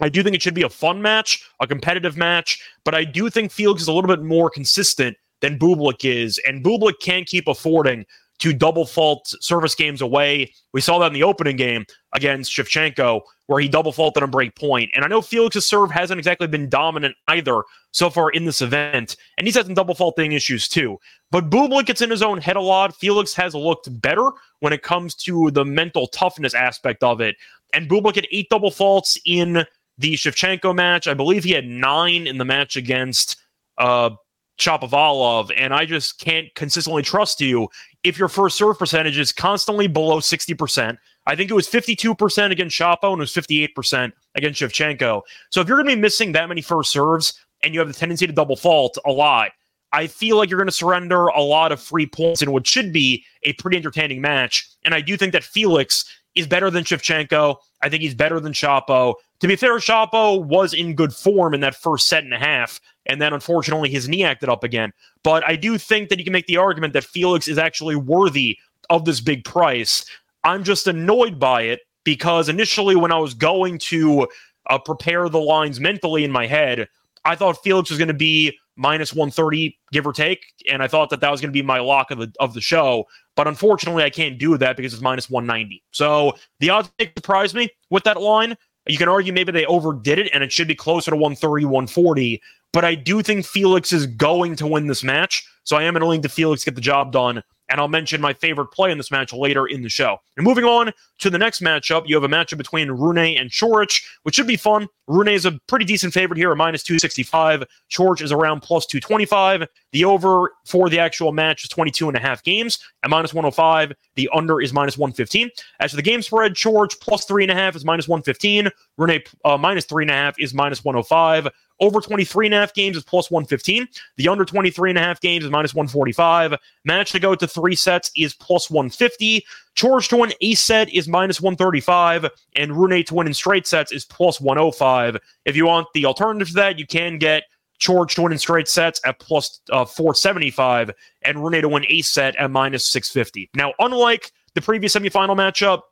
I 0.00 0.08
do 0.08 0.22
think 0.22 0.34
it 0.34 0.42
should 0.42 0.54
be 0.54 0.62
a 0.62 0.68
fun 0.68 1.00
match, 1.00 1.44
a 1.60 1.66
competitive 1.66 2.16
match, 2.16 2.60
but 2.84 2.94
I 2.94 3.04
do 3.04 3.30
think 3.30 3.52
Felix 3.52 3.82
is 3.82 3.88
a 3.88 3.92
little 3.92 4.08
bit 4.08 4.22
more 4.22 4.50
consistent 4.50 5.16
than 5.40 5.58
Bublik 5.58 6.04
is, 6.04 6.38
and 6.46 6.64
Bublik 6.64 7.00
can't 7.00 7.26
keep 7.26 7.46
affording 7.46 8.04
to 8.40 8.52
double 8.52 8.84
fault 8.84 9.32
service 9.40 9.74
games 9.74 10.00
away. 10.00 10.52
We 10.72 10.80
saw 10.80 10.98
that 10.98 11.06
in 11.06 11.12
the 11.12 11.22
opening 11.22 11.56
game 11.56 11.86
against 12.14 12.50
Shevchenko, 12.52 13.20
where 13.46 13.60
he 13.60 13.68
double 13.68 13.92
faulted 13.92 14.22
on 14.22 14.30
break 14.30 14.56
point. 14.56 14.90
And 14.94 15.04
I 15.04 15.08
know 15.08 15.22
Felix's 15.22 15.68
serve 15.68 15.90
hasn't 15.90 16.18
exactly 16.18 16.46
been 16.46 16.68
dominant 16.68 17.14
either 17.28 17.62
so 17.92 18.10
far 18.10 18.30
in 18.30 18.44
this 18.44 18.60
event, 18.60 19.16
and 19.38 19.46
he's 19.46 19.54
had 19.54 19.66
some 19.66 19.74
double 19.74 19.94
faulting 19.94 20.32
issues 20.32 20.66
too. 20.66 20.98
But 21.30 21.48
Bublik 21.50 21.86
gets 21.86 22.02
in 22.02 22.10
his 22.10 22.22
own 22.22 22.38
head 22.38 22.56
a 22.56 22.60
lot. 22.60 22.96
Felix 22.96 23.34
has 23.34 23.54
looked 23.54 24.00
better 24.02 24.30
when 24.60 24.72
it 24.72 24.82
comes 24.82 25.14
to 25.16 25.50
the 25.52 25.64
mental 25.64 26.08
toughness 26.08 26.54
aspect 26.54 27.02
of 27.04 27.20
it. 27.20 27.36
And 27.72 27.88
Bublik 27.88 28.16
had 28.16 28.26
eight 28.32 28.48
double 28.50 28.70
faults 28.70 29.18
in 29.24 29.64
the 29.98 30.14
Shevchenko 30.14 30.74
match. 30.74 31.06
I 31.06 31.14
believe 31.14 31.44
he 31.44 31.52
had 31.52 31.66
nine 31.66 32.26
in 32.26 32.38
the 32.38 32.44
match 32.44 32.76
against 32.76 33.36
uh, 33.78 34.10
Shapovalov, 34.58 35.52
and 35.56 35.74
I 35.74 35.84
just 35.84 36.18
can't 36.18 36.52
consistently 36.54 37.02
trust 37.02 37.40
you 37.40 37.68
if 38.02 38.18
your 38.18 38.28
first 38.28 38.56
serve 38.56 38.78
percentage 38.78 39.18
is 39.18 39.32
constantly 39.32 39.86
below 39.86 40.20
60%. 40.20 40.96
I 41.26 41.34
think 41.34 41.50
it 41.50 41.54
was 41.54 41.68
52% 41.68 42.50
against 42.50 42.78
Shapo 42.78 43.12
and 43.12 43.14
it 43.14 43.20
was 43.20 43.32
58% 43.32 44.12
against 44.34 44.60
Shevchenko. 44.60 45.22
So 45.50 45.60
if 45.60 45.68
you're 45.68 45.78
going 45.78 45.88
to 45.88 45.96
be 45.96 46.00
missing 46.00 46.32
that 46.32 46.48
many 46.48 46.60
first 46.60 46.92
serves 46.92 47.32
and 47.62 47.72
you 47.72 47.80
have 47.80 47.88
the 47.88 47.94
tendency 47.94 48.26
to 48.26 48.32
double 48.32 48.56
fault 48.56 48.98
a 49.06 49.10
lot, 49.10 49.52
I 49.92 50.06
feel 50.06 50.36
like 50.36 50.50
you're 50.50 50.58
going 50.58 50.66
to 50.66 50.72
surrender 50.72 51.26
a 51.28 51.40
lot 51.40 51.72
of 51.72 51.80
free 51.80 52.06
points 52.06 52.42
in 52.42 52.50
what 52.50 52.66
should 52.66 52.92
be 52.92 53.24
a 53.44 53.52
pretty 53.54 53.76
entertaining 53.76 54.20
match. 54.20 54.68
And 54.84 54.94
I 54.94 55.00
do 55.00 55.16
think 55.16 55.32
that 55.32 55.44
Felix 55.44 56.04
is 56.34 56.46
better 56.46 56.70
than 56.70 56.84
Shevchenko. 56.84 57.56
I 57.82 57.88
think 57.88 58.02
he's 58.02 58.14
better 58.14 58.40
than 58.40 58.52
Shapo. 58.52 59.14
To 59.40 59.48
be 59.48 59.56
fair, 59.56 59.76
Shapo 59.78 60.42
was 60.42 60.72
in 60.72 60.94
good 60.94 61.12
form 61.12 61.54
in 61.54 61.60
that 61.60 61.74
first 61.74 62.08
set 62.08 62.24
and 62.24 62.34
a 62.34 62.38
half 62.38 62.80
and 63.06 63.20
then 63.20 63.32
unfortunately 63.32 63.90
his 63.90 64.08
knee 64.08 64.24
acted 64.24 64.48
up 64.48 64.64
again. 64.64 64.92
But 65.22 65.44
I 65.44 65.56
do 65.56 65.78
think 65.78 66.08
that 66.08 66.18
you 66.18 66.24
can 66.24 66.32
make 66.32 66.46
the 66.46 66.56
argument 66.56 66.92
that 66.94 67.04
Felix 67.04 67.48
is 67.48 67.58
actually 67.58 67.96
worthy 67.96 68.58
of 68.90 69.04
this 69.04 69.20
big 69.20 69.44
price. 69.44 70.04
I'm 70.44 70.64
just 70.64 70.86
annoyed 70.86 71.38
by 71.38 71.62
it 71.62 71.80
because 72.04 72.48
initially 72.48 72.96
when 72.96 73.12
I 73.12 73.18
was 73.18 73.34
going 73.34 73.78
to 73.78 74.28
uh, 74.68 74.78
prepare 74.78 75.28
the 75.28 75.40
lines 75.40 75.80
mentally 75.80 76.24
in 76.24 76.30
my 76.30 76.46
head, 76.46 76.88
I 77.24 77.34
thought 77.34 77.62
Felix 77.62 77.90
was 77.90 77.98
going 77.98 78.08
to 78.08 78.14
be 78.14 78.58
minus 78.76 79.12
130 79.12 79.78
give 79.92 80.06
or 80.06 80.12
take 80.12 80.46
and 80.70 80.82
I 80.82 80.88
thought 80.88 81.08
that 81.10 81.20
that 81.20 81.30
was 81.30 81.40
going 81.40 81.50
to 81.50 81.56
be 81.56 81.62
my 81.62 81.78
lock 81.78 82.10
of 82.10 82.18
the 82.18 82.32
of 82.40 82.54
the 82.54 82.60
show, 82.60 83.06
but 83.36 83.48
unfortunately 83.48 84.02
I 84.02 84.10
can't 84.10 84.38
do 84.38 84.56
that 84.58 84.76
because 84.76 84.92
it's 84.92 85.02
minus 85.02 85.30
190. 85.30 85.82
So 85.90 86.36
the 86.60 86.70
odds 86.70 86.90
surprised 87.16 87.54
me 87.54 87.68
with 87.90 88.04
that 88.04 88.20
line. 88.20 88.56
You 88.86 88.98
can 88.98 89.08
argue 89.08 89.32
maybe 89.32 89.52
they 89.52 89.64
overdid 89.66 90.18
it 90.18 90.30
and 90.34 90.44
it 90.44 90.52
should 90.52 90.68
be 90.68 90.74
closer 90.74 91.10
to 91.10 91.16
130, 91.16 91.64
140, 91.64 92.42
but 92.72 92.84
I 92.84 92.94
do 92.94 93.22
think 93.22 93.46
Felix 93.46 93.92
is 93.92 94.06
going 94.06 94.56
to 94.56 94.66
win 94.66 94.88
this 94.88 95.02
match. 95.02 95.46
So 95.62 95.76
I 95.76 95.84
am 95.84 95.94
willing 95.94 96.22
to 96.22 96.28
Felix 96.28 96.64
get 96.64 96.74
the 96.74 96.80
job 96.80 97.12
done 97.12 97.42
and 97.68 97.80
I'll 97.80 97.88
mention 97.88 98.20
my 98.20 98.32
favorite 98.32 98.66
play 98.66 98.90
in 98.90 98.98
this 98.98 99.10
match 99.10 99.32
later 99.32 99.66
in 99.66 99.82
the 99.82 99.88
show. 99.88 100.18
And 100.36 100.44
moving 100.44 100.64
on 100.64 100.92
to 101.20 101.30
the 101.30 101.38
next 101.38 101.62
matchup, 101.62 102.04
you 102.06 102.14
have 102.14 102.24
a 102.24 102.28
matchup 102.28 102.58
between 102.58 102.90
Rune 102.90 103.18
and 103.18 103.50
Coric, 103.50 104.02
which 104.22 104.34
should 104.34 104.46
be 104.46 104.56
fun. 104.56 104.86
Rune 105.06 105.28
is 105.28 105.44
a 105.44 105.58
pretty 105.66 105.84
decent 105.84 106.12
favorite 106.12 106.38
here, 106.38 106.52
a 106.52 106.56
minus 106.56 106.82
265. 106.82 107.64
Coric 107.92 108.22
is 108.22 108.32
around 108.32 108.60
plus 108.60 108.86
225. 108.86 109.66
The 109.92 110.04
over 110.04 110.52
for 110.66 110.88
the 110.88 110.98
actual 110.98 111.32
match 111.32 111.64
is 111.64 111.70
22 111.70 112.08
and 112.08 112.16
a 112.16 112.20
half 112.20 112.42
games 112.42 112.78
at 113.02 113.10
minus 113.10 113.32
105. 113.32 113.92
The 114.16 114.28
under 114.34 114.60
is 114.60 114.72
minus 114.72 114.98
115. 114.98 115.50
As 115.80 115.90
for 115.90 115.96
the 115.96 116.02
game 116.02 116.22
spread, 116.22 116.54
Coric 116.54 117.00
plus 117.00 117.24
three 117.24 117.44
and 117.44 117.52
a 117.52 117.54
half 117.54 117.76
is 117.76 117.84
minus 117.84 118.08
115. 118.08 118.70
Rune 118.98 119.22
uh, 119.44 119.56
minus 119.56 119.84
three 119.84 120.04
and 120.04 120.10
a 120.10 120.14
half 120.14 120.38
is 120.38 120.54
minus 120.54 120.84
105. 120.84 121.48
Over 121.80 122.00
23 122.00 122.46
and 122.46 122.54
a 122.54 122.58
half 122.58 122.72
games 122.74 122.96
is 122.96 123.02
plus 123.02 123.30
115. 123.30 123.88
The 124.16 124.28
under 124.28 124.44
23 124.44 124.90
and 124.90 124.98
a 124.98 125.02
half 125.02 125.20
games 125.20 125.44
is 125.44 125.50
minus 125.50 125.74
145. 125.74 126.54
Match 126.84 127.12
to 127.12 127.18
go 127.18 127.34
to 127.34 127.46
three 127.46 127.74
sets 127.74 128.10
is 128.16 128.34
plus 128.34 128.70
150. 128.70 129.44
Coric 129.76 130.08
to 130.08 130.16
win 130.16 130.32
a 130.40 130.54
set 130.54 130.92
is 130.92 131.08
minus 131.08 131.40
135. 131.40 132.30
And 132.54 132.72
Rune 132.72 133.04
to 133.04 133.14
win 133.14 133.26
in 133.26 133.34
straight 133.34 133.66
sets 133.66 133.90
is 133.90 134.04
plus 134.04 134.40
105. 134.40 135.18
If 135.44 135.56
you 135.56 135.66
want 135.66 135.88
the 135.94 136.06
alternative 136.06 136.48
to 136.48 136.54
that, 136.54 136.78
you 136.78 136.86
can 136.86 137.18
get 137.18 137.44
Coric 137.80 138.10
to 138.14 138.22
win 138.22 138.32
in 138.32 138.38
straight 138.38 138.68
sets 138.68 139.00
at 139.04 139.18
plus, 139.18 139.60
uh, 139.70 139.84
475 139.84 140.92
and 141.22 141.42
Rune 141.42 141.60
to 141.60 141.68
win 141.68 141.84
a 141.88 142.02
set 142.02 142.36
at 142.36 142.50
minus 142.50 142.86
650. 142.86 143.50
Now, 143.54 143.72
unlike 143.80 144.30
the 144.54 144.62
previous 144.62 144.94
semifinal 144.94 145.36
matchup, 145.36 145.82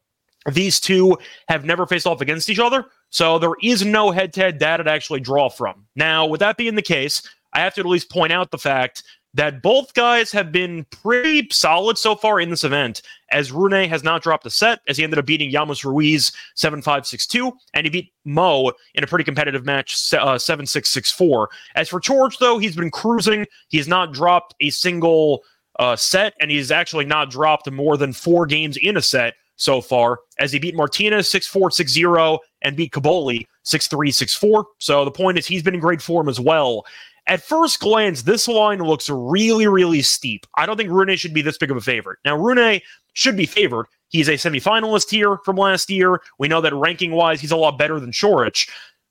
these 0.51 0.81
two 0.81 1.17
have 1.49 1.65
never 1.65 1.87
faced 1.87 2.07
off 2.07 2.21
against 2.21 2.51
each 2.51 2.59
other, 2.59 2.87
so 3.13 3.39
there 3.39 3.55
is 3.63 3.85
no 3.85 4.11
head 4.11 4.33
to 4.33 4.41
head 4.41 4.59
data 4.59 4.83
to 4.83 4.91
actually 4.91 5.21
draw 5.21 5.51
from. 5.51 5.87
Now, 5.95 6.27
with 6.27 6.41
that 6.41 6.57
being 6.57 6.75
the 6.75 6.83
case, 6.83 7.23
I 7.53 7.61
have 7.61 7.75
to 7.75 7.81
at 7.81 7.87
least 7.87 8.11
point 8.11 8.33
out 8.33 8.51
the 8.51 8.59
fact 8.59 9.05
that 9.35 9.63
both 9.63 9.93
guys 9.93 10.33
have 10.33 10.51
been 10.51 10.85
pretty 10.91 11.47
solid 11.51 11.99
so 11.99 12.17
far 12.17 12.41
in 12.41 12.49
this 12.49 12.65
event, 12.65 13.03
as 13.31 13.53
Rune 13.53 13.89
has 13.89 14.03
not 14.03 14.23
dropped 14.23 14.47
a 14.47 14.51
set, 14.51 14.81
as 14.89 14.97
he 14.97 15.05
ended 15.05 15.19
up 15.19 15.27
beating 15.27 15.53
Llamas 15.53 15.85
Ruiz 15.85 16.33
7 16.55 16.81
5 16.81 17.07
6 17.07 17.27
2, 17.27 17.53
and 17.75 17.85
he 17.85 17.91
beat 17.91 18.13
Mo 18.25 18.73
in 18.95 19.05
a 19.05 19.07
pretty 19.07 19.25
competitive 19.25 19.67
match 19.67 20.13
uh, 20.15 20.39
7 20.39 20.67
6 20.67 20.89
6 20.89 21.13
4. 21.13 21.51
As 21.75 21.91
for 21.91 22.01
George, 22.01 22.39
though, 22.39 22.59
he's 22.59 22.77
been 22.77 22.91
cruising. 22.91 23.47
He 23.69 23.77
has 23.77 23.89
not 23.89 24.15
dropped 24.15 24.55
a 24.61 24.71
single 24.71 25.45
uh, 25.79 25.97
set, 25.97 26.33
and 26.41 26.51
he's 26.51 26.71
actually 26.71 27.05
not 27.05 27.31
dropped 27.31 27.71
more 27.71 27.99
than 27.99 28.15
four 28.15 28.47
games 28.47 28.79
in 28.79 28.97
a 28.97 29.03
set 29.03 29.35
so 29.57 29.81
far, 29.81 30.21
as 30.39 30.53
he 30.53 30.59
beat 30.59 30.75
Martinez 30.75 31.31
6 31.31 31.47
4 31.47 31.71
6 31.71 31.93
0 31.93 32.39
and 32.63 32.77
beat 32.77 32.93
Cobolli 32.93 33.47
6 33.63 33.87
3 33.87 34.11
6 34.11 34.35
4. 34.35 34.67
So 34.79 35.05
the 35.05 35.11
point 35.11 35.39
is, 35.39 35.47
he's 35.47 35.63
been 35.63 35.75
in 35.75 35.81
great 35.81 36.03
form 36.03 36.29
as 36.29 36.41
well. 36.41 36.85
At 37.29 37.43
first 37.43 37.79
glance, 37.79 38.23
this 38.23 38.49
line 38.49 38.81
looks 38.81 39.09
really, 39.09 39.69
really 39.69 40.03
steep. 40.03 40.45
I 40.57 40.67
don't 40.67 40.77
think 40.77 40.91
Rune 40.91 41.17
should 41.17 41.35
be 41.35 41.43
this 41.43 41.57
big 41.57 41.71
of 41.71 41.77
a 41.77 41.81
favorite. 41.81 42.19
Now, 42.25 42.37
Rune 42.37 42.81
should 43.13 43.37
be 43.37 43.47
favored. 43.47 43.87
He's 44.09 44.29
a 44.29 44.33
semifinalist 44.33 45.09
here 45.09 45.39
from 45.45 45.57
last 45.57 45.89
year. 45.89 46.21
We 46.39 46.49
know 46.49 46.61
that 46.61 46.75
ranking 46.75 47.13
wise, 47.13 47.41
he's 47.41 47.53
a 47.53 47.57
lot 47.57 47.79
better 47.79 48.01
than 48.01 48.11
Coric. 48.11 48.69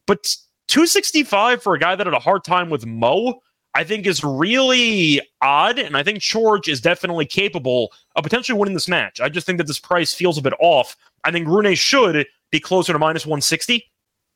But 0.08 0.28
265 0.68 1.64
for 1.64 1.74
a 1.74 1.80
guy 1.80 1.96
that 1.96 2.06
had 2.06 2.14
a 2.14 2.20
hard 2.20 2.44
time 2.44 2.70
with 2.70 2.86
Mo, 2.86 3.40
I 3.74 3.84
think 3.84 4.06
is 4.06 4.24
really 4.24 5.22
odd. 5.42 5.80
And 5.80 5.96
I 5.96 6.04
think 6.04 6.20
Coric 6.20 6.68
is 6.68 6.82
definitely 6.82 7.26
capable 7.26 7.94
of 8.16 8.24
potentially 8.24 8.58
winning 8.58 8.74
this 8.74 8.88
match. 8.88 9.22
I 9.22 9.30
just 9.30 9.46
think 9.46 9.58
that 9.58 9.68
this 9.68 9.80
price 9.80 10.14
feels 10.14 10.38
a 10.38 10.42
bit 10.42 10.54
off. 10.60 10.98
I 11.24 11.32
think 11.32 11.48
Rune 11.48 11.74
should 11.76 12.26
be 12.52 12.60
closer 12.60 12.94
to 12.94 13.00
minus 13.00 13.26
160 13.26 13.86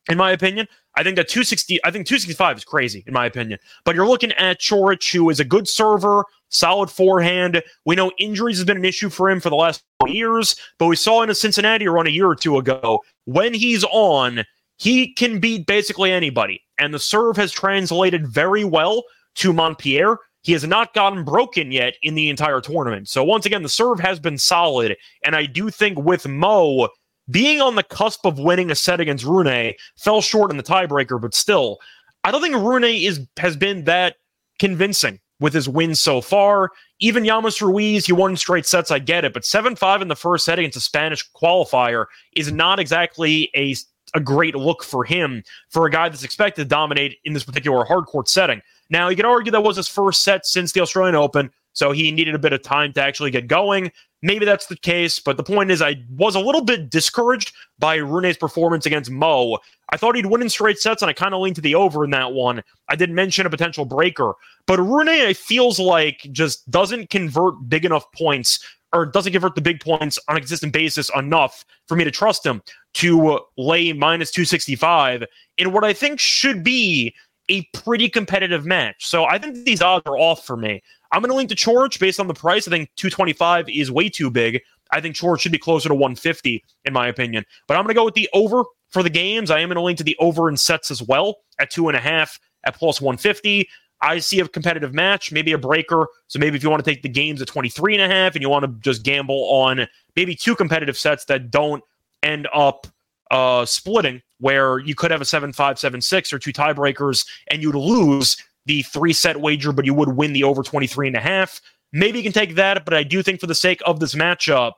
in 0.09 0.17
my 0.17 0.31
opinion. 0.31 0.67
I 0.95 1.03
think 1.03 1.17
that 1.17 1.27
260, 1.27 1.83
I 1.83 1.91
think 1.91 2.07
265 2.07 2.57
is 2.57 2.63
crazy, 2.63 3.03
in 3.07 3.13
my 3.13 3.25
opinion. 3.25 3.59
But 3.83 3.95
you're 3.95 4.07
looking 4.07 4.31
at 4.33 4.61
Coric, 4.61 5.11
who 5.11 5.29
is 5.29 5.39
a 5.39 5.45
good 5.45 5.67
server, 5.67 6.23
solid 6.49 6.89
forehand. 6.89 7.61
We 7.85 7.95
know 7.95 8.11
injuries 8.17 8.57
has 8.57 8.65
been 8.65 8.77
an 8.77 8.85
issue 8.85 9.09
for 9.09 9.29
him 9.29 9.39
for 9.39 9.49
the 9.49 9.55
last 9.55 9.83
years, 10.07 10.55
but 10.77 10.87
we 10.87 10.95
saw 10.95 11.23
in 11.23 11.29
a 11.29 11.35
Cincinnati 11.35 11.87
run 11.87 12.07
a 12.07 12.11
year 12.11 12.27
or 12.27 12.35
two 12.35 12.57
ago 12.57 13.01
when 13.25 13.53
he's 13.53 13.83
on, 13.85 14.43
he 14.77 15.13
can 15.13 15.39
beat 15.39 15.65
basically 15.65 16.11
anybody. 16.11 16.61
And 16.77 16.93
the 16.93 16.99
serve 16.99 17.37
has 17.37 17.51
translated 17.51 18.27
very 18.27 18.63
well 18.63 19.03
to 19.35 19.53
Montpellier. 19.53 20.17
He 20.41 20.51
has 20.51 20.65
not 20.65 20.93
gotten 20.93 21.23
broken 21.23 21.71
yet 21.71 21.95
in 22.03 22.13
the 22.13 22.29
entire 22.29 22.61
tournament. 22.61 23.09
So 23.09 23.23
once 23.23 23.45
again, 23.45 23.63
the 23.63 23.69
serve 23.69 23.99
has 23.99 24.19
been 24.19 24.37
solid. 24.37 24.95
And 25.23 25.35
I 25.35 25.45
do 25.45 25.69
think 25.71 25.99
with 25.99 26.27
Mo 26.27 26.89
being 27.29 27.61
on 27.61 27.75
the 27.75 27.83
cusp 27.83 28.25
of 28.25 28.37
winning 28.37 28.71
a 28.71 28.75
set 28.75 28.99
against 28.99 29.25
Rune, 29.25 29.73
fell 29.97 30.21
short 30.21 30.51
in 30.51 30.57
the 30.57 30.63
tiebreaker, 30.63 31.19
but 31.19 31.33
still, 31.33 31.79
I 32.23 32.31
don't 32.31 32.41
think 32.41 32.55
Rune 32.55 32.83
is 32.83 33.21
has 33.37 33.55
been 33.55 33.83
that 33.85 34.17
convincing 34.59 35.19
with 35.39 35.53
his 35.53 35.67
wins 35.67 36.01
so 36.01 36.21
far. 36.21 36.71
Even 36.99 37.25
Llamas 37.25 37.61
Ruiz, 37.61 38.05
he 38.05 38.13
won 38.13 38.37
straight 38.37 38.65
sets, 38.65 38.91
I 38.91 38.99
get 38.99 39.25
it, 39.25 39.33
but 39.33 39.45
7 39.45 39.75
5 39.75 40.01
in 40.01 40.07
the 40.07 40.15
first 40.15 40.45
set 40.45 40.59
against 40.59 40.77
a 40.77 40.81
Spanish 40.81 41.29
qualifier 41.31 42.05
is 42.35 42.51
not 42.51 42.79
exactly 42.79 43.49
a, 43.55 43.75
a 44.13 44.19
great 44.19 44.55
look 44.55 44.83
for 44.83 45.03
him 45.03 45.43
for 45.69 45.85
a 45.85 45.91
guy 45.91 46.07
that's 46.07 46.23
expected 46.23 46.63
to 46.63 46.69
dominate 46.69 47.17
in 47.25 47.33
this 47.33 47.43
particular 47.43 47.83
hard 47.83 48.05
court 48.05 48.29
setting. 48.29 48.61
Now, 48.89 49.09
you 49.09 49.15
could 49.15 49.25
argue 49.25 49.51
that 49.51 49.63
was 49.63 49.77
his 49.77 49.87
first 49.87 50.23
set 50.23 50.45
since 50.45 50.71
the 50.71 50.81
Australian 50.81 51.15
Open, 51.15 51.51
so 51.73 51.91
he 51.91 52.11
needed 52.11 52.35
a 52.35 52.39
bit 52.39 52.53
of 52.53 52.61
time 52.61 52.93
to 52.93 53.01
actually 53.01 53.31
get 53.31 53.47
going. 53.47 53.91
Maybe 54.21 54.45
that's 54.45 54.67
the 54.67 54.77
case, 54.77 55.19
but 55.19 55.37
the 55.37 55.43
point 55.43 55.71
is, 55.71 55.81
I 55.81 56.03
was 56.09 56.35
a 56.35 56.39
little 56.39 56.63
bit 56.63 56.89
discouraged 56.89 57.53
by 57.77 57.95
Rune's 57.95 58.37
performance 58.37 58.85
against 58.85 59.11
Mo. 59.11 59.59
I 59.89 59.97
thought 59.97 60.15
he'd 60.15 60.25
win 60.25 60.41
in 60.41 60.49
straight 60.49 60.79
sets, 60.79 61.01
and 61.01 61.09
I 61.09 61.13
kind 61.13 61.33
of 61.33 61.41
leaned 61.41 61.57
to 61.57 61.61
the 61.61 61.75
over 61.75 62.03
in 62.03 62.11
that 62.11 62.33
one. 62.33 62.63
I 62.89 62.95
did 62.95 63.11
mention 63.11 63.45
a 63.45 63.49
potential 63.49 63.85
breaker, 63.85 64.33
but 64.65 64.79
Rune 64.79 65.33
feels 65.33 65.79
like 65.79 66.27
just 66.31 66.69
doesn't 66.71 67.09
convert 67.09 67.69
big 67.69 67.85
enough 67.85 68.11
points 68.13 68.59
or 68.95 69.05
doesn't 69.05 69.33
convert 69.33 69.55
the 69.55 69.61
big 69.61 69.81
points 69.81 70.17
on 70.29 70.37
a 70.37 70.39
consistent 70.39 70.71
basis 70.71 71.11
enough 71.15 71.65
for 71.87 71.95
me 71.95 72.05
to 72.05 72.11
trust 72.11 72.45
him 72.45 72.63
to 72.93 73.27
uh, 73.27 73.39
lay 73.57 73.91
minus 73.91 74.31
265 74.31 75.25
in 75.57 75.73
what 75.73 75.83
I 75.83 75.91
think 75.91 76.19
should 76.19 76.63
be 76.63 77.13
a 77.49 77.63
pretty 77.73 78.09
competitive 78.09 78.65
match. 78.65 79.05
So 79.05 79.25
I 79.25 79.37
think 79.37 79.65
these 79.65 79.81
odds 79.81 80.03
are 80.05 80.17
off 80.17 80.45
for 80.45 80.57
me. 80.57 80.81
I'm 81.11 81.21
going 81.21 81.29
to 81.29 81.35
link 81.35 81.49
to 81.49 81.55
Coric 81.55 81.99
based 81.99 82.19
on 82.19 82.27
the 82.27 82.33
price. 82.33 82.67
I 82.67 82.71
think 82.71 82.89
225 82.95 83.69
is 83.69 83.91
way 83.91 84.09
too 84.09 84.29
big. 84.29 84.61
I 84.91 85.01
think 85.01 85.15
Coric 85.15 85.39
should 85.39 85.51
be 85.51 85.57
closer 85.57 85.89
to 85.89 85.95
150 85.95 86.63
in 86.85 86.93
my 86.93 87.07
opinion. 87.07 87.45
But 87.67 87.77
I'm 87.77 87.83
going 87.83 87.93
to 87.93 87.99
go 87.99 88.05
with 88.05 88.15
the 88.15 88.29
over 88.33 88.63
for 88.89 89.03
the 89.03 89.09
games. 89.09 89.51
I 89.51 89.59
am 89.59 89.69
going 89.69 89.75
to 89.75 89.81
link 89.81 89.97
to 89.99 90.03
the 90.03 90.17
over 90.19 90.49
in 90.49 90.57
sets 90.57 90.91
as 90.91 91.01
well 91.01 91.37
at 91.59 91.69
two 91.69 91.87
and 91.87 91.97
a 91.97 91.99
half 91.99 92.39
at 92.65 92.75
plus 92.75 93.01
150. 93.01 93.67
I 94.01 94.19
see 94.19 94.39
a 94.39 94.47
competitive 94.47 94.93
match, 94.93 95.31
maybe 95.31 95.53
a 95.53 95.57
breaker. 95.57 96.07
So 96.27 96.37
maybe 96.37 96.57
if 96.57 96.63
you 96.63 96.69
want 96.69 96.83
to 96.83 96.89
take 96.89 97.01
the 97.01 97.09
games 97.09 97.41
at 97.41 97.47
23 97.47 97.95
and 97.95 98.03
a 98.03 98.13
half 98.13 98.35
and 98.35 98.41
you 98.41 98.49
want 98.49 98.65
to 98.65 98.71
just 98.81 99.03
gamble 99.03 99.45
on 99.49 99.87
maybe 100.15 100.35
two 100.35 100.55
competitive 100.55 100.97
sets 100.97 101.25
that 101.25 101.49
don't 101.49 101.83
end 102.21 102.47
up 102.53 102.87
uh, 103.31 103.65
splitting, 103.65 104.21
where 104.39 104.79
you 104.79 104.95
could 104.95 105.11
have 105.11 105.21
a 105.21 105.25
7 105.25 105.53
5, 105.53 105.79
7 105.79 106.01
6 106.01 106.33
or 106.33 106.39
two 106.39 106.53
tiebreakers 106.53 107.25
and 107.47 107.61
you'd 107.61 107.75
lose 107.75 108.37
the 108.65 108.81
three 108.83 109.13
set 109.13 109.39
wager, 109.39 109.71
but 109.71 109.85
you 109.85 109.93
would 109.93 110.09
win 110.09 110.33
the 110.33 110.43
over 110.43 110.63
23 110.63 111.07
and 111.07 111.15
a 111.15 111.21
half. 111.21 111.61
Maybe 111.93 112.17
you 112.17 112.23
can 112.23 112.33
take 112.33 112.55
that, 112.55 112.83
but 112.83 112.93
I 112.93 113.03
do 113.03 113.21
think 113.23 113.39
for 113.39 113.47
the 113.47 113.55
sake 113.55 113.81
of 113.85 113.99
this 113.99 114.15
matchup, 114.15 114.73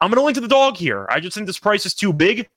I'm 0.00 0.10
going 0.10 0.18
to 0.18 0.24
link 0.24 0.36
to 0.36 0.40
the 0.40 0.48
dog 0.48 0.76
here. 0.76 1.06
I 1.10 1.20
just 1.20 1.34
think 1.34 1.46
this 1.46 1.58
price 1.58 1.84
is 1.84 1.94
too 1.94 2.12
big. 2.12 2.48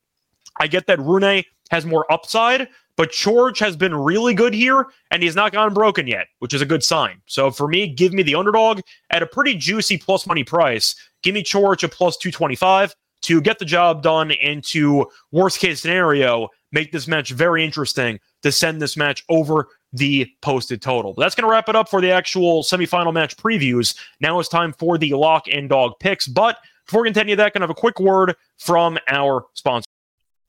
I 0.60 0.68
get 0.68 0.88
that 0.88 1.00
Rune 1.00 1.44
has 1.72 1.86
more 1.86 2.12
upside, 2.12 2.68
but 2.96 3.12
George 3.12 3.60
has 3.60 3.76
been 3.76 3.94
really 3.94 4.34
good 4.34 4.54
here, 4.54 4.88
and 5.12 5.22
he's 5.22 5.36
not 5.36 5.52
gotten 5.52 5.74
broken 5.74 6.08
yet, 6.08 6.28
which 6.40 6.54
is 6.54 6.62
a 6.62 6.66
good 6.66 6.84
sign. 6.84 7.22
So 7.26 7.52
for 7.52 7.68
me, 7.68 7.88
give 7.88 8.14
me 8.14 8.24
the 8.24 8.36
underdog 8.36 8.82
at 9.12 9.22
a 9.22 9.28
pretty 9.28 9.56
juicy 9.56 9.98
plus 9.98 10.26
money 10.26 10.44
price. 10.44 10.96
Give 11.22 11.36
me 11.36 11.44
George 11.44 11.84
at 11.84 11.92
plus 11.92 12.18
225 12.18 12.96
to 13.22 13.42
get 13.42 13.60
the 13.60 13.66
job 13.66 14.02
done 14.02 14.32
and 14.32 14.64
to 14.66 15.08
worst 15.32 15.60
case 15.60 15.82
scenario 15.82 16.50
make 16.72 16.92
this 16.92 17.08
match 17.08 17.32
very 17.32 17.64
interesting 17.64 18.20
to 18.44 18.52
send 18.52 18.82
this 18.82 18.98
match 18.98 19.24
over 19.30 19.68
the 19.94 20.30
posted 20.42 20.82
total. 20.82 21.14
But 21.14 21.24
that's 21.24 21.36
going 21.36 21.48
to 21.48 21.52
wrap 21.52 21.70
it 21.70 21.76
up 21.76 21.90
for 21.90 22.02
the 22.02 22.12
actual 22.12 22.64
semifinal 22.64 23.14
match 23.14 23.38
previews. 23.38 23.98
Now 24.20 24.40
it's 24.40 24.50
time 24.50 24.74
for 24.74 24.98
the 24.98 25.14
lock 25.14 25.48
and 25.52 25.70
dog 25.70 25.94
picks. 26.00 26.28
But 26.28 26.58
before 26.86 27.02
we 27.02 27.08
continue 27.08 27.36
that, 27.36 27.54
going 27.54 27.62
to 27.62 27.68
have 27.68 27.70
a 27.70 27.74
quick 27.74 28.00
word 28.00 28.36
from 28.58 28.98
our 29.08 29.46
sponsor. 29.54 29.88